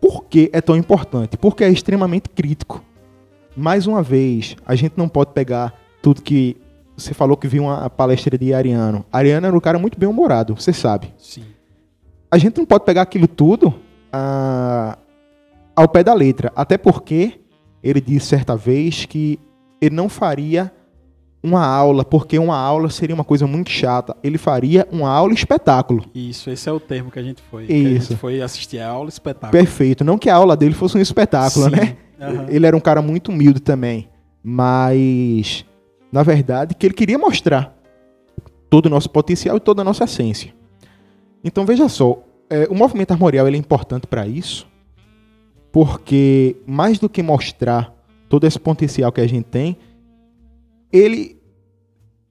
[0.00, 1.36] por que é tão importante?
[1.36, 2.82] Porque é extremamente crítico.
[3.56, 6.56] Mais uma vez, a gente não pode pegar tudo que
[6.96, 9.04] você falou que viu uma palestra de Ariano.
[9.12, 11.12] Ariano era um cara muito bem humorado, você sabe.
[11.18, 11.44] Sim
[12.30, 13.74] a gente não pode pegar aquilo tudo
[14.12, 14.96] ah,
[15.74, 16.52] ao pé da letra.
[16.54, 17.40] Até porque
[17.82, 19.38] ele disse certa vez que
[19.80, 20.72] ele não faria
[21.42, 24.16] uma aula, porque uma aula seria uma coisa muito chata.
[24.22, 26.04] Ele faria uma aula espetáculo.
[26.14, 27.64] Isso, esse é o termo que a gente foi.
[27.64, 27.72] Isso.
[27.72, 29.52] a gente foi assistir a aula espetáculo.
[29.52, 30.04] Perfeito.
[30.04, 31.70] Não que a aula dele fosse um espetáculo, Sim.
[31.70, 31.96] né?
[32.20, 32.46] Uhum.
[32.48, 34.08] Ele era um cara muito humilde também.
[34.42, 35.64] Mas,
[36.12, 37.74] na verdade, que ele queria mostrar
[38.68, 40.54] todo o nosso potencial e toda a nossa essência.
[41.42, 44.68] Então veja só, é, o movimento armorial é importante para isso,
[45.72, 47.94] porque mais do que mostrar
[48.28, 49.76] todo esse potencial que a gente tem,
[50.92, 51.38] ele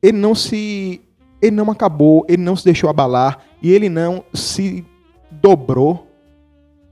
[0.02, 1.02] ele não se
[1.42, 4.86] ele não acabou, ele não se deixou abalar e ele não se
[5.32, 6.08] dobrou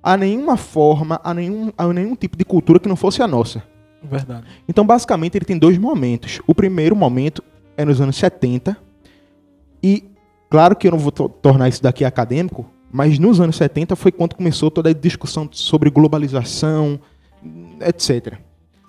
[0.01, 3.63] a nenhuma forma, a nenhum, a nenhum tipo de cultura que não fosse a nossa.
[4.01, 4.45] Verdade.
[4.67, 6.39] Então, basicamente, ele tem dois momentos.
[6.47, 7.43] O primeiro momento
[7.75, 8.77] é nos anos 70
[9.83, 10.05] e
[10.49, 14.35] Claro que eu não vou tornar isso daqui acadêmico, mas nos anos 70 foi quando
[14.35, 16.99] começou toda a discussão sobre globalização,
[17.81, 18.39] etc.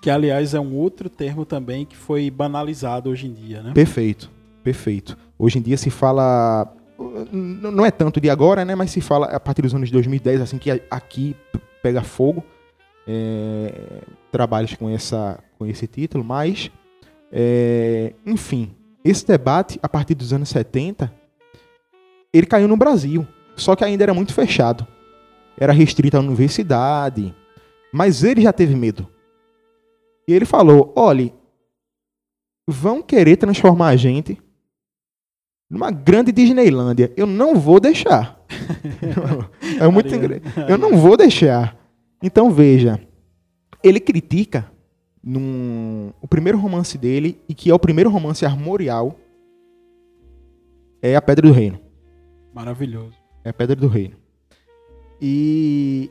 [0.01, 3.73] Que, aliás, é um outro termo também que foi banalizado hoje em dia, né?
[3.73, 4.31] Perfeito,
[4.63, 5.17] perfeito.
[5.39, 6.73] Hoje em dia se fala.
[7.33, 8.75] Não é tanto de agora, né?
[8.75, 11.37] Mas se fala a partir dos anos 2010, assim que aqui
[11.83, 12.45] pega fogo.
[13.07, 13.73] É,
[14.31, 16.71] trabalhos com, essa, com esse título, mas.
[17.33, 18.71] É, enfim,
[19.05, 21.13] esse debate, a partir dos anos 70,
[22.33, 24.87] ele caiu no Brasil, só que ainda era muito fechado.
[25.59, 27.35] Era restrito à universidade,
[27.93, 29.09] mas ele já teve medo.
[30.29, 31.33] E ele falou: olhe,
[32.69, 34.39] vão querer transformar a gente
[35.71, 37.11] numa grande Disneylândia.
[37.17, 38.39] Eu não vou deixar.
[39.81, 40.09] é muito
[40.69, 41.75] Eu não vou deixar.
[42.23, 43.01] Então veja,
[43.83, 44.71] ele critica
[45.23, 49.19] num, o primeiro romance dele e que é o primeiro romance armorial
[51.01, 51.81] é a Pedra do Reino.
[52.53, 53.15] Maravilhoso.
[53.45, 54.17] É a Pedra do Reino.
[55.21, 56.11] E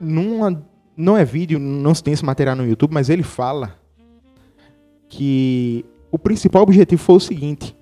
[0.00, 3.74] numa, não é vídeo, não se tem esse material no YouTube, mas ele fala
[5.08, 7.76] que o principal objetivo foi o seguinte: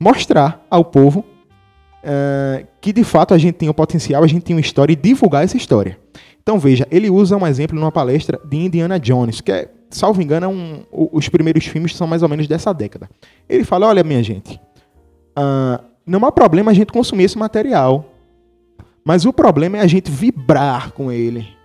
[0.00, 4.56] mostrar ao povo uh, que de fato a gente tem o potencial, a gente tem
[4.56, 5.98] uma história e divulgar essa história.
[6.42, 10.46] Então veja, ele usa um exemplo numa palestra de Indiana Jones, que é, salvo engano,
[10.46, 13.08] é um, os primeiros filmes são mais ou menos dessa década.
[13.48, 14.60] Ele fala: olha, minha gente,
[15.38, 18.14] uh, não há problema a gente consumir esse material.
[19.04, 21.57] Mas o problema é a gente vibrar com ele.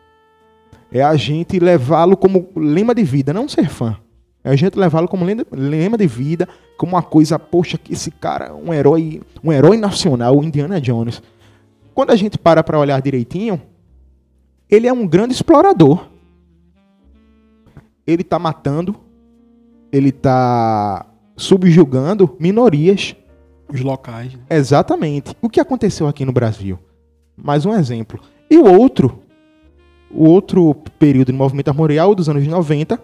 [0.93, 3.97] É a gente levá-lo como lema de vida, não ser fã.
[4.43, 8.53] É a gente levá-lo como lema de vida, como uma coisa, poxa, que esse cara,
[8.53, 11.19] um herói, um herói nacional, o Indiana Jones.
[11.95, 13.59] Quando a gente para para olhar direitinho,
[14.69, 16.05] ele é um grande explorador.
[18.05, 18.95] Ele está matando,
[19.91, 23.15] ele está subjugando minorias.
[23.67, 24.33] Os locais.
[24.33, 24.41] Né?
[24.47, 25.35] Exatamente.
[25.41, 26.77] O que aconteceu aqui no Brasil?
[27.35, 28.19] Mais um exemplo.
[28.47, 29.22] E o outro,
[30.13, 32.99] o outro período de movimento armorial dos anos 90, uh,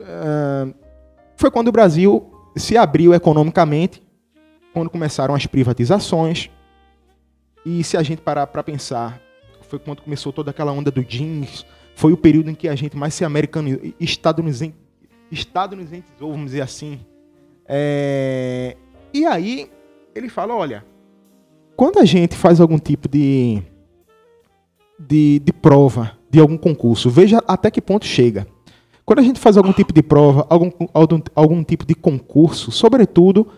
[0.00, 0.74] eh,
[1.36, 4.02] foi quando o Brasil se abriu economicamente,
[4.72, 6.50] quando começaram as privatizações.
[7.64, 9.20] E se a gente parar para pensar,
[9.62, 11.64] foi quando começou toda aquela onda do jeans,
[11.94, 14.74] foi o período em que a gente mais se americanizou, estadunidense,
[15.30, 17.00] estadunidenizou, vamos dizer assim.
[17.66, 18.76] É...
[19.12, 19.70] E aí
[20.14, 20.84] ele fala, olha,
[21.76, 23.62] quando a gente faz algum tipo de,
[24.98, 28.46] de, de prova de algum concurso, veja até que ponto chega.
[29.04, 33.48] Quando a gente faz algum tipo de prova, algum, algum, algum tipo de concurso, sobretudo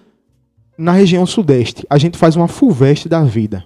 [0.79, 3.65] na região sudeste, a gente faz uma fulvestre da vida.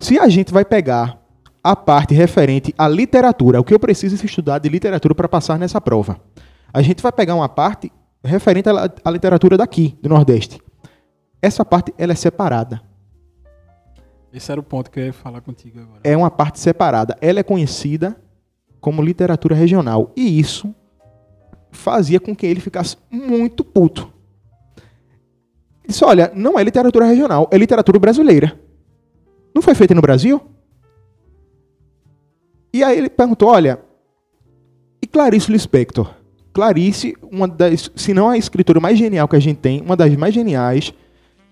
[0.00, 1.20] Se a gente vai pegar
[1.62, 5.80] a parte referente à literatura, o que eu preciso estudar de literatura para passar nessa
[5.80, 6.18] prova,
[6.72, 7.92] a gente vai pegar uma parte
[8.24, 10.60] referente à, à literatura daqui, do Nordeste.
[11.42, 12.80] Essa parte ela é separada.
[14.38, 16.00] Esse era o ponto que eu ia falar contigo agora.
[16.04, 17.18] É uma parte separada.
[17.20, 18.16] Ela é conhecida
[18.80, 20.12] como literatura regional.
[20.16, 20.72] E isso
[21.72, 24.02] fazia com que ele ficasse muito puto.
[25.82, 28.56] Ele disse: olha, não é literatura regional, é literatura brasileira.
[29.52, 30.40] Não foi feita no Brasil?
[32.72, 33.80] E aí ele perguntou: olha,
[35.02, 36.14] e Clarice Lispector?
[36.52, 40.14] Clarice, uma das, se não a escritora mais genial que a gente tem, uma das
[40.14, 40.94] mais geniais,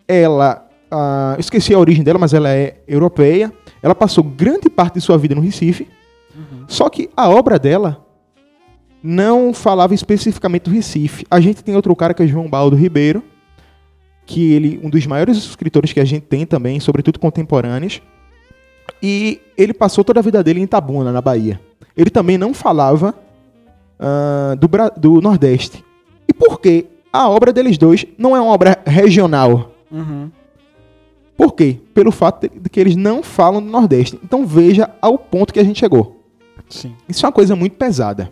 [0.07, 3.53] ela, ah, esqueci a origem dela, mas ela é europeia.
[3.83, 5.88] Ela passou grande parte de sua vida no Recife.
[6.35, 6.64] Uhum.
[6.68, 8.05] Só que a obra dela
[9.03, 11.25] não falava especificamente do Recife.
[11.31, 13.22] A gente tem outro cara que é João Baldo Ribeiro,
[14.25, 18.03] que ele um dos maiores escritores que a gente tem também, sobretudo contemporâneos.
[19.03, 21.61] E ele passou toda a vida dele em Itabuna, na Bahia.
[21.96, 23.14] Ele também não falava
[24.01, 25.85] uh, do, do Nordeste.
[26.29, 26.87] E por quê?
[27.12, 29.72] A obra deles dois não é uma obra regional.
[29.90, 30.31] Uhum.
[31.37, 31.79] Por quê?
[31.92, 34.18] Pelo fato de que eles não falam do Nordeste.
[34.25, 36.25] Então veja ao ponto que a gente chegou.
[36.68, 36.94] Sim.
[37.09, 38.31] Isso é uma coisa muito pesada.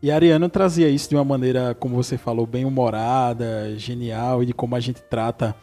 [0.00, 4.52] E Ariano trazia isso de uma maneira, como você falou, bem humorada, genial, e de
[4.52, 5.56] como a gente trata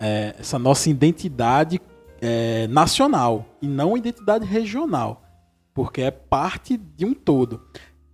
[0.00, 1.78] é, essa nossa identidade
[2.20, 5.22] é, nacional e não identidade regional,
[5.74, 7.60] porque é parte de um todo.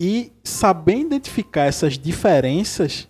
[0.01, 3.09] E saber identificar essas diferenças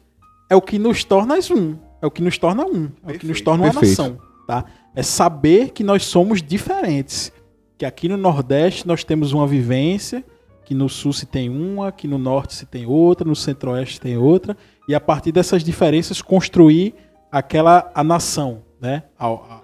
[0.50, 3.26] é o que nos torna um, é o que nos torna um, é o que
[3.26, 4.02] nos torna uma perfeito.
[4.02, 4.64] nação, tá?
[4.94, 7.30] É saber que nós somos diferentes,
[7.76, 10.24] que aqui no Nordeste nós temos uma vivência
[10.64, 14.16] que no sul se tem uma, que no norte se tem outra, no centro-oeste tem
[14.16, 14.56] outra,
[14.88, 16.94] e a partir dessas diferenças construir
[17.30, 19.04] aquela a nação, né?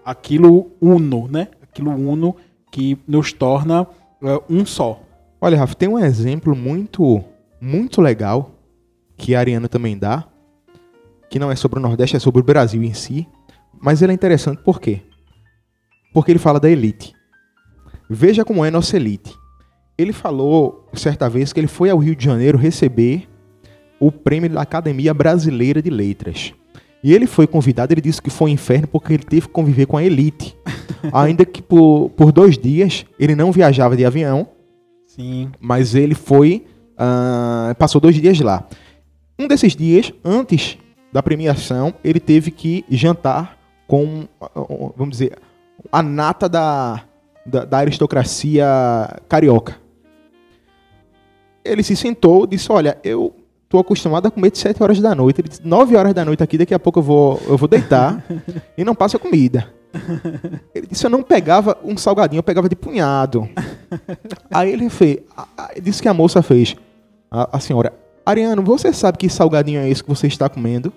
[0.05, 1.49] Aquilo uno, né?
[1.63, 2.37] Aquilo uno
[2.71, 5.01] que nos torna uh, um só.
[5.41, 7.23] Olha, Rafa, tem um exemplo muito
[7.61, 8.51] muito legal
[9.17, 10.25] que a Ariana também dá,
[11.31, 13.27] que não é sobre o Nordeste, é sobre o Brasil em si,
[13.85, 15.03] mas ele é interessante por quê?
[16.15, 17.13] Porque ele fala da elite.
[18.09, 19.37] Veja como é nossa elite.
[19.99, 23.29] Ele falou certa vez que ele foi ao Rio de Janeiro receber
[24.01, 26.55] o prêmio da Academia Brasileira de Letras.
[27.03, 29.85] E ele foi convidado, ele disse que foi um inferno porque ele teve que conviver
[29.85, 30.57] com a elite.
[31.13, 34.49] Ainda que por, por dois dias ele não viajava de avião.
[35.07, 35.53] Sim.
[35.61, 36.65] Mas ele foi.
[36.95, 38.67] Uh, passou dois dias lá.
[39.39, 40.79] Um desses dias, antes
[41.13, 43.63] da premiação, ele teve que jantar
[43.95, 44.29] com,
[44.97, 45.39] vamos dizer,
[45.93, 47.05] a nata da,
[47.47, 48.67] da, da aristocracia
[49.29, 49.85] carioca
[51.65, 53.35] ele se sentou, disse: Olha, eu
[53.69, 55.41] tô acostumado a comer de 7 horas da noite.
[55.41, 58.23] Ele disse: 9 horas da noite aqui, daqui a pouco eu vou, eu vou deitar
[58.77, 59.73] e não passa comida.
[60.75, 63.49] Ele disse: Eu não pegava um salgadinho, eu pegava de punhado.
[64.51, 65.21] Aí ele fez,
[65.83, 66.77] disse que a moça fez.
[67.31, 67.93] A, a senhora,
[68.25, 70.93] Ariano, você sabe que salgadinho é esse que você está comendo?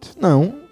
[0.00, 0.67] Disse, não.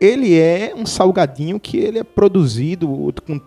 [0.00, 2.88] Ele é um salgadinho que ele é produzido
[3.26, 3.40] com,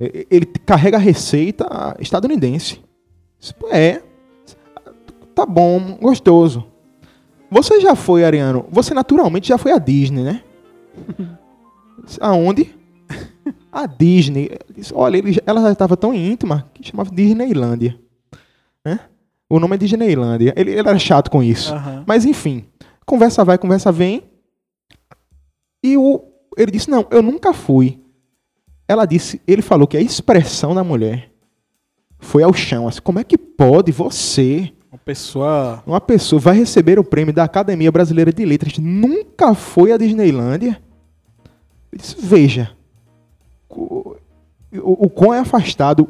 [0.00, 2.80] ele carrega a receita estadunidense.
[3.70, 4.00] É.
[5.34, 6.66] Tá bom, gostoso.
[7.50, 8.66] Você já foi, Ariano?
[8.70, 10.42] Você naturalmente já foi à Disney, né?
[12.20, 12.74] Aonde?
[13.72, 14.50] A Disney.
[14.92, 17.98] Olha, ele, ela já estava tão íntima que chamava Disneylândia.
[18.84, 19.00] Né?
[19.48, 20.52] O nome é Disneylândia.
[20.56, 21.72] Ele, ele era chato com isso.
[21.74, 22.04] Uhum.
[22.06, 22.64] Mas enfim,
[23.06, 24.22] conversa vai, conversa vem.
[25.82, 26.22] E o,
[26.56, 28.00] ele disse: Não, eu nunca fui.
[28.88, 31.30] Ela disse, ele falou que a expressão da mulher
[32.18, 32.88] foi ao chão.
[32.88, 35.82] Assim, como é que pode você Uma pessoa.
[35.86, 40.80] Uma pessoa vai receber o prêmio da Academia Brasileira de Letras, nunca foi à Disneylândia.
[41.94, 42.70] Disse, veja,
[43.68, 44.16] o,
[44.72, 46.06] o, o quão é afastado,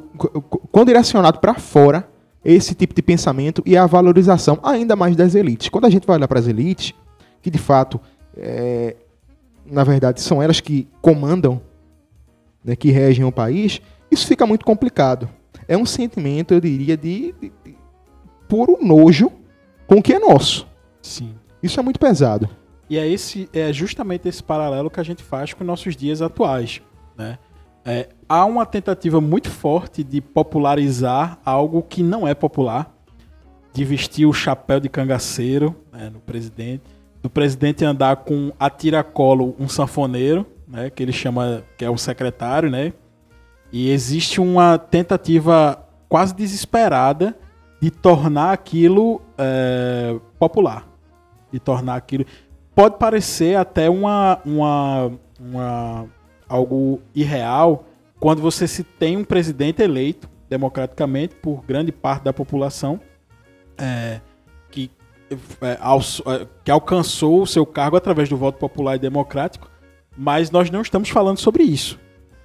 [0.70, 2.08] quão direcionado para fora
[2.44, 5.68] esse tipo de pensamento e a valorização ainda mais das elites.
[5.68, 6.94] Quando a gente vai olhar para as elites,
[7.42, 8.00] que de fato,
[8.36, 8.96] é,
[9.70, 11.60] na verdade, são elas que comandam,
[12.64, 15.28] né, que regem o país, isso fica muito complicado.
[15.66, 17.76] É um sentimento, eu diria, de, de, de
[18.48, 19.30] puro nojo
[19.86, 20.66] com o que é nosso.
[21.02, 21.34] Sim.
[21.62, 22.48] Isso é muito pesado.
[22.88, 26.80] E é, esse, é justamente esse paralelo que a gente faz com nossos dias atuais.
[27.16, 27.38] Né?
[27.84, 32.94] É, há uma tentativa muito forte de popularizar algo que não é popular,
[33.72, 36.84] de vestir o chapéu de cangaceiro né, no presidente,
[37.22, 41.96] do presidente andar com a tiracolo um sanfoneiro, né, que ele chama, que é o
[41.96, 42.92] secretário, né?
[43.72, 47.36] E existe uma tentativa quase desesperada
[47.80, 50.88] de tornar aquilo é, popular,
[51.52, 52.24] de tornar aquilo
[52.78, 55.10] pode parecer até uma, uma,
[55.40, 56.06] uma
[56.48, 57.86] algo irreal
[58.20, 63.00] quando você se tem um presidente eleito democraticamente por grande parte da população
[63.76, 64.20] é,
[65.60, 69.70] é, é, que alcançou o seu cargo através do voto popular e democrático,
[70.16, 71.98] mas nós não estamos falando sobre isso.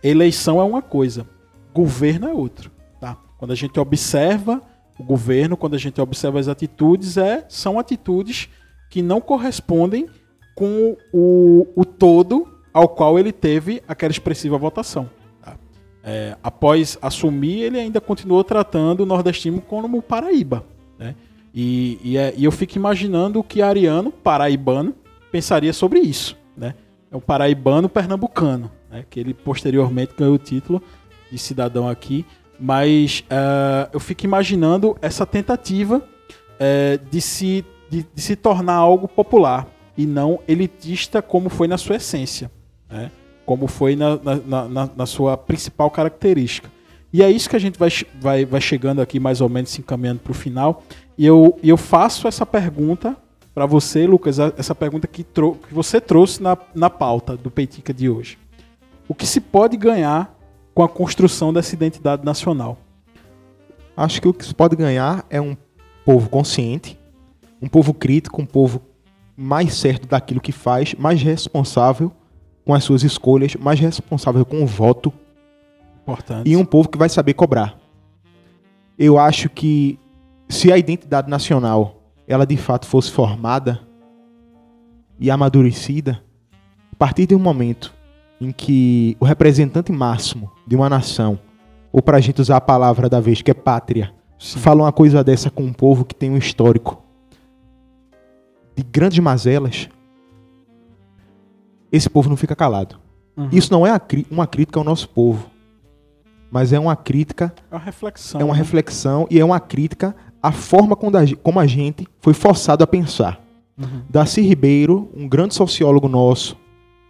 [0.03, 1.27] Eleição é uma coisa,
[1.73, 2.71] governo é outro.
[2.99, 3.17] Tá?
[3.37, 4.61] Quando a gente observa
[4.99, 8.49] o governo, quando a gente observa as atitudes, é, são atitudes
[8.89, 10.07] que não correspondem
[10.55, 15.09] com o, o todo ao qual ele teve aquela expressiva votação.
[15.41, 15.55] Tá?
[16.03, 20.63] É, após assumir, ele ainda continuou tratando o nordestino como Paraíba.
[20.99, 21.15] Né?
[21.53, 24.93] E, e, é, e, eu fico imaginando o que Ariano, paraibano,
[25.31, 26.37] pensaria sobre isso.
[26.57, 26.73] Né?
[27.11, 29.05] É um paraibano pernambucano, né?
[29.09, 30.81] que ele posteriormente ganhou o título
[31.31, 32.25] de cidadão aqui.
[32.59, 39.07] Mas uh, eu fico imaginando essa tentativa uh, de, se, de, de se tornar algo
[39.07, 42.49] popular e não elitista como foi na sua essência
[42.93, 43.11] né?
[43.45, 46.69] como foi na, na, na, na, sua principal característica.
[47.11, 47.89] E é isso que a gente vai,
[48.21, 50.83] vai, vai chegando aqui, mais ou menos, se encaminhando para o final.
[51.17, 53.15] E eu, eu faço essa pergunta
[53.53, 57.93] para você, Lucas, essa pergunta que, trou que você trouxe na, na pauta do Peitica
[57.93, 58.37] de hoje.
[59.07, 60.35] O que se pode ganhar
[60.73, 62.77] com a construção dessa identidade nacional?
[63.95, 65.55] Acho que o que se pode ganhar é um
[66.03, 66.99] povo consciente,
[67.61, 68.81] um povo crítico, um povo
[69.37, 72.11] mais certo daquilo que faz, mais responsável
[72.65, 75.13] com as suas escolhas, mais responsável com o voto.
[76.01, 76.49] Importante.
[76.49, 77.77] E um povo que vai saber cobrar.
[78.97, 79.99] Eu acho que
[80.47, 83.79] se a identidade nacional ela de fato fosse formada
[85.19, 86.23] e amadurecida,
[86.91, 87.93] a partir de um momento
[88.39, 91.39] em que o representante máximo de uma nação,
[91.91, 94.59] ou para a gente usar a palavra da vez, que é pátria, Sim.
[94.59, 97.01] fala uma coisa dessa com um povo que tem um histórico
[98.75, 99.87] de grandes mazelas,
[101.91, 102.99] esse povo não fica calado.
[103.37, 103.49] Uhum.
[103.51, 103.91] Isso não é
[104.29, 105.49] uma crítica ao nosso povo,
[106.49, 107.53] mas é uma crítica.
[107.69, 108.41] É uma reflexão.
[108.41, 108.59] É uma né?
[108.59, 113.41] reflexão e é uma crítica à forma como a gente foi forçado a pensar.
[113.77, 114.01] Uhum.
[114.09, 116.57] Darcy Ribeiro, um grande sociólogo nosso,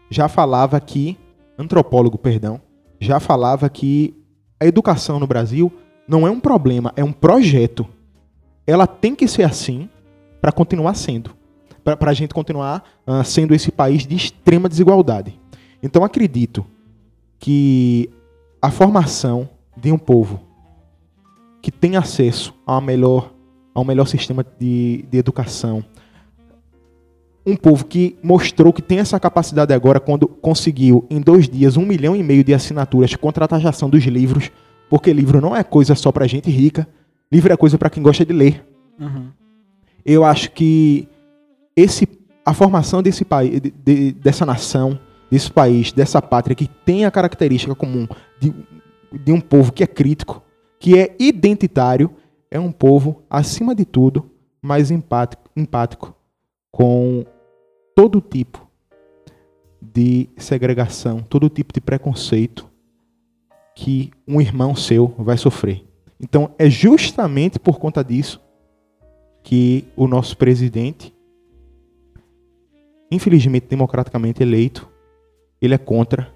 [0.09, 1.17] já falava que,
[1.57, 2.61] antropólogo, perdão,
[2.99, 4.13] já falava que
[4.59, 5.73] a educação no Brasil
[6.07, 7.87] não é um problema, é um projeto.
[8.67, 9.89] Ela tem que ser assim
[10.39, 11.35] para continuar sendo
[11.83, 15.37] para a gente continuar uh, sendo esse país de extrema desigualdade.
[15.81, 16.65] Então acredito
[17.37, 18.09] que
[18.61, 20.39] a formação de um povo
[21.63, 23.33] que tem acesso a, melhor,
[23.73, 25.81] a um melhor sistema de, de educação,
[27.45, 31.85] um povo que mostrou que tem essa capacidade agora quando conseguiu em dois dias um
[31.85, 34.51] milhão e meio de assinaturas contra a taxação dos livros,
[34.89, 36.85] porque livro não é coisa só para gente rica,
[37.31, 38.65] livro é coisa para quem gosta de ler.
[38.99, 39.29] Uhum.
[40.05, 41.07] Eu acho que
[41.77, 42.05] esse,
[42.45, 44.99] a formação desse país, de, de, dessa nação,
[45.31, 48.05] desse país, dessa pátria que tem a característica comum
[48.37, 48.53] de,
[49.23, 50.42] de um povo que é crítico,
[50.83, 52.11] que é identitário,
[52.51, 54.29] é um povo, acima de tudo,
[54.61, 56.13] mais empático, empático
[56.69, 57.25] com
[57.95, 58.67] todo tipo
[59.81, 62.69] de segregação, todo tipo de preconceito
[63.73, 65.85] que um irmão seu vai sofrer.
[66.19, 68.41] Então, é justamente por conta disso
[69.41, 71.15] que o nosso presidente
[73.09, 74.89] infelizmente democraticamente eleito,
[75.61, 76.29] ele é contra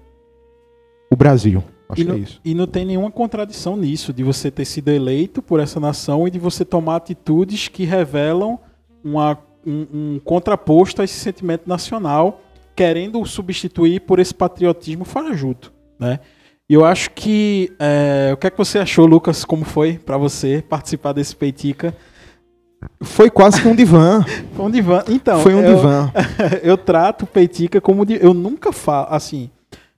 [1.10, 1.62] o Brasil.
[1.88, 2.40] Acho e que não, é isso.
[2.44, 6.30] E não tem nenhuma contradição nisso, de você ter sido eleito por essa nação e
[6.30, 8.58] de você tomar atitudes que revelam
[9.02, 12.42] uma, um, um contraposto a esse sentimento nacional,
[12.76, 16.20] querendo substituir por esse patriotismo fajuto, né?
[16.68, 17.72] E eu acho que.
[17.78, 19.42] É, o que é que você achou, Lucas?
[19.42, 21.96] Como foi para você participar desse Peitica?
[23.00, 24.22] Foi quase que um divã.
[24.54, 25.02] Foi um divã.
[25.08, 26.12] Então, foi um eu, divã.
[26.62, 29.50] eu trato Peitica como eu nunca falo assim.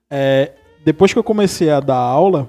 [0.08, 0.52] É,
[0.90, 2.48] depois que eu comecei a dar aula,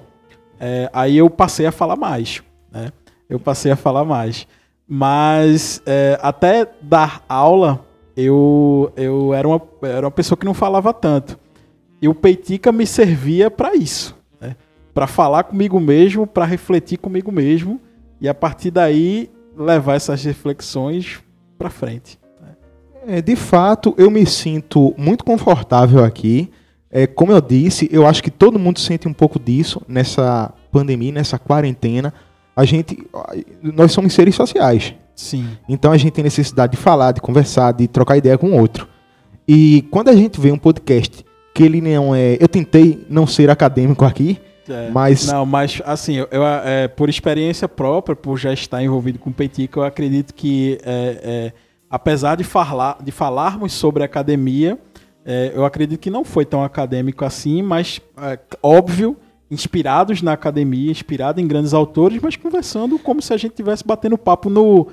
[0.58, 2.90] é, aí eu passei a falar mais, né?
[3.30, 4.48] Eu passei a falar mais.
[4.86, 7.86] Mas é, até dar aula,
[8.16, 11.38] eu, eu era, uma, era uma pessoa que não falava tanto.
[12.00, 14.56] E o Peitica me servia para isso, né?
[14.92, 17.80] para falar comigo mesmo, para refletir comigo mesmo.
[18.20, 21.22] E a partir daí levar essas reflexões
[21.56, 22.18] para frente.
[23.06, 26.50] É, de fato, eu me sinto muito confortável aqui.
[26.92, 31.10] É, como eu disse, eu acho que todo mundo sente um pouco disso nessa pandemia,
[31.10, 32.12] nessa quarentena.
[32.54, 32.98] A gente,
[33.62, 34.94] nós somos seres sociais.
[35.16, 35.48] Sim.
[35.66, 38.86] Então a gente tem necessidade de falar, de conversar, de trocar ideia com o outro.
[39.48, 41.24] E quando a gente vê um podcast
[41.54, 44.38] que ele não é, eu tentei não ser acadêmico aqui,
[44.68, 44.90] é.
[44.90, 45.26] Mas...
[45.26, 49.80] Não, mas assim, eu, eu é, por experiência própria, por já estar envolvido com Petica,
[49.80, 51.52] eu acredito que é, é,
[51.90, 54.78] apesar de, falar, de falarmos sobre academia,
[55.24, 59.16] é, eu acredito que não foi tão acadêmico assim, mas é, óbvio,
[59.50, 64.18] inspirados na academia, inspirado em grandes autores, mas conversando como se a gente estivesse batendo
[64.18, 64.88] papo no,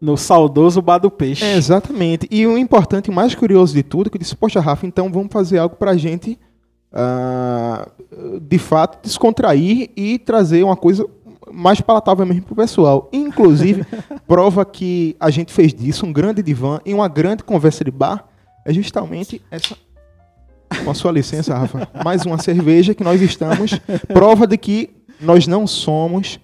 [0.00, 1.44] no saudoso bar do peixe.
[1.44, 2.26] exatamente.
[2.30, 5.32] E o importante, o mais curioso de tudo, que eu disse, poxa, Rafa, então vamos
[5.32, 6.38] fazer algo pra gente
[6.92, 11.06] uh, de fato, descontrair e trazer uma coisa
[11.52, 13.10] mais palatável mesmo para o pessoal.
[13.12, 13.84] Inclusive,
[14.26, 18.24] prova que a gente fez disso um grande divã em uma grande conversa de bar
[18.64, 19.76] é justamente essa.
[20.84, 23.78] Com a sua licença, Rafa, mais uma cerveja que nós estamos.
[24.08, 24.90] Prova de que
[25.20, 26.40] nós não somos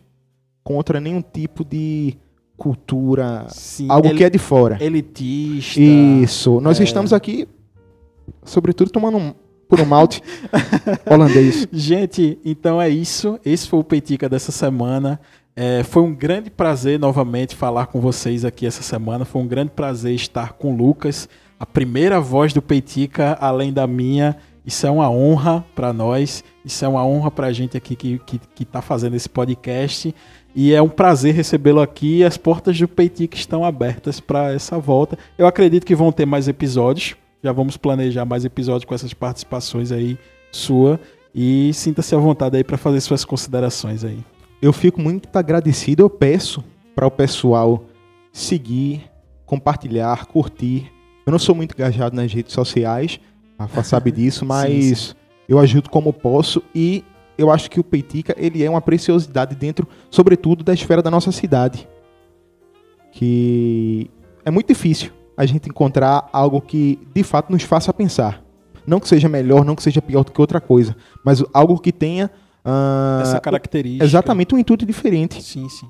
[0.63, 2.17] contra nenhum tipo de
[2.57, 4.77] cultura, Sim, algo que é de fora.
[4.83, 5.81] Elitista.
[5.81, 6.61] Isso.
[6.61, 6.85] Nós é...
[6.85, 7.49] estamos aqui,
[8.45, 9.35] sobretudo, tomando
[9.67, 10.23] por um malte
[11.11, 11.67] holandês.
[11.73, 13.41] Gente, então é isso.
[13.45, 15.19] Esse foi o Peitica dessa semana.
[15.57, 19.25] É, foi um grande prazer novamente falar com vocês aqui essa semana.
[19.25, 21.29] Foi um grande prazer estar com o Lucas,
[21.61, 24.35] a primeira voz do Peitica, além da minha.
[24.65, 26.43] Isso é uma honra para nós.
[26.65, 29.29] Isso é uma honra para a gente aqui que está que, que tá fazendo esse
[29.29, 30.15] podcast.
[30.57, 32.25] E é um prazer recebê-lo aqui.
[32.25, 35.19] As portas do Peitica estão abertas para essa volta.
[35.37, 37.15] Eu acredito que vão ter mais episódios.
[37.45, 40.19] Já vamos planejar mais episódios com essas participações aí
[40.51, 40.99] sua
[41.35, 44.19] e sinta-se à vontade aí para fazer suas considerações aí.
[44.63, 47.85] Eu fico muito agradecido, eu peço para o pessoal
[48.33, 49.05] seguir,
[49.45, 50.91] compartilhar, curtir.
[51.31, 53.21] Eu não sou muito engajado nas redes sociais,
[53.57, 55.15] Rafa sabe disso, mas sim, sim.
[55.49, 57.05] eu ajudo como posso e
[57.39, 61.31] eu acho que o Peitica ele é uma preciosidade dentro, sobretudo, da esfera da nossa
[61.31, 61.89] cidade.
[63.13, 64.11] Que
[64.45, 68.43] é muito difícil a gente encontrar algo que de fato nos faça pensar.
[68.85, 71.93] Não que seja melhor, não que seja pior do que outra coisa, mas algo que
[71.93, 72.29] tenha.
[72.65, 74.05] Uh, Essa característica.
[74.05, 75.41] Exatamente um intuito diferente.
[75.41, 75.87] Sim, sim.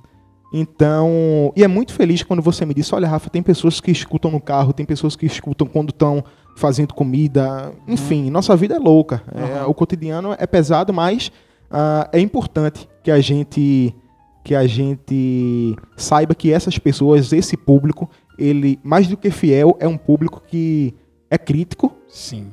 [0.52, 4.30] Então, e é muito feliz quando você me disse: olha, Rafa, tem pessoas que escutam
[4.30, 6.24] no carro, tem pessoas que escutam quando estão
[6.56, 7.72] fazendo comida.
[7.86, 8.30] Enfim, uhum.
[8.30, 9.22] nossa vida é louca.
[9.34, 9.44] Uhum.
[9.44, 11.28] É, o cotidiano é pesado, mas
[11.70, 13.94] uh, é importante que a gente
[14.42, 19.86] que a gente saiba que essas pessoas, esse público, ele, mais do que fiel, é
[19.86, 20.94] um público que
[21.30, 21.92] é crítico.
[22.08, 22.48] Sim.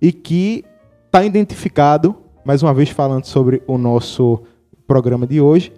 [0.00, 0.64] E que
[1.06, 4.42] está identificado, mais uma vez falando sobre o nosso
[4.86, 5.72] programa de hoje,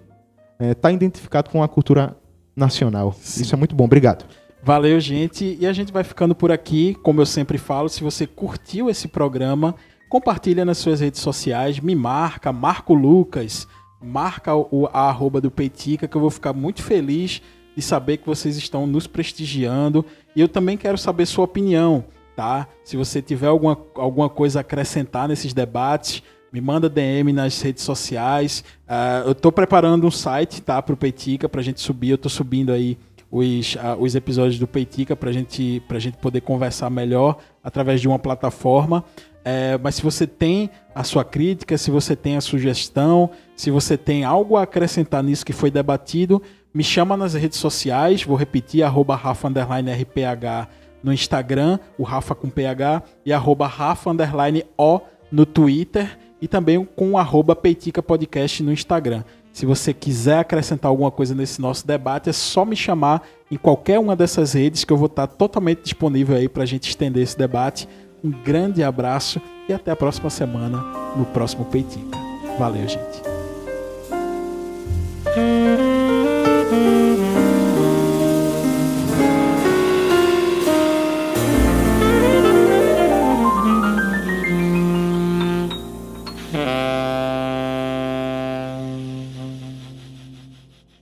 [0.59, 2.15] está é, tá identificado com a cultura
[2.55, 3.13] nacional.
[3.19, 3.41] Sim.
[3.41, 3.85] Isso é muito bom.
[3.85, 4.25] Obrigado.
[4.63, 5.57] Valeu, gente.
[5.59, 6.95] E a gente vai ficando por aqui.
[7.03, 9.75] Como eu sempre falo, se você curtiu esse programa,
[10.09, 13.67] compartilha nas suas redes sociais, me marca, Marco Lucas,
[14.01, 17.41] marca o, a arroba do Peitica, que eu vou ficar muito feliz
[17.75, 20.05] de saber que vocês estão nos prestigiando.
[20.35, 22.67] E eu também quero saber sua opinião, tá?
[22.85, 26.23] Se você tiver alguma, alguma coisa a acrescentar nesses debates,
[26.53, 28.63] me manda DM nas redes sociais.
[28.87, 30.79] Uh, eu estou preparando um site, tá?
[30.79, 32.11] Para o Peitica, para a gente subir.
[32.11, 32.95] Eu estou subindo aí
[33.31, 38.07] os, uh, os episódios do Peitica para gente, a gente poder conversar melhor através de
[38.07, 39.03] uma plataforma.
[39.43, 43.97] É, mas se você tem a sua crítica, se você tem a sugestão, se você
[43.97, 46.41] tem algo a acrescentar nisso que foi debatido,
[46.73, 50.69] me chama nas redes sociais, vou repetir, arroba Rafa RPH
[51.03, 54.11] no Instagram, o Rafa com PH, e arroba Rafa
[54.77, 59.23] O no Twitter, e também com arroba Peitica Podcast no Instagram.
[59.53, 63.97] Se você quiser acrescentar alguma coisa nesse nosso debate, é só me chamar em qualquer
[63.97, 67.37] uma dessas redes que eu vou estar totalmente disponível aí para a gente estender esse
[67.37, 67.87] debate.
[68.21, 70.83] Um grande abraço e até a próxima semana
[71.15, 72.17] no próximo Peitica.
[72.59, 73.23] Valeu, gente.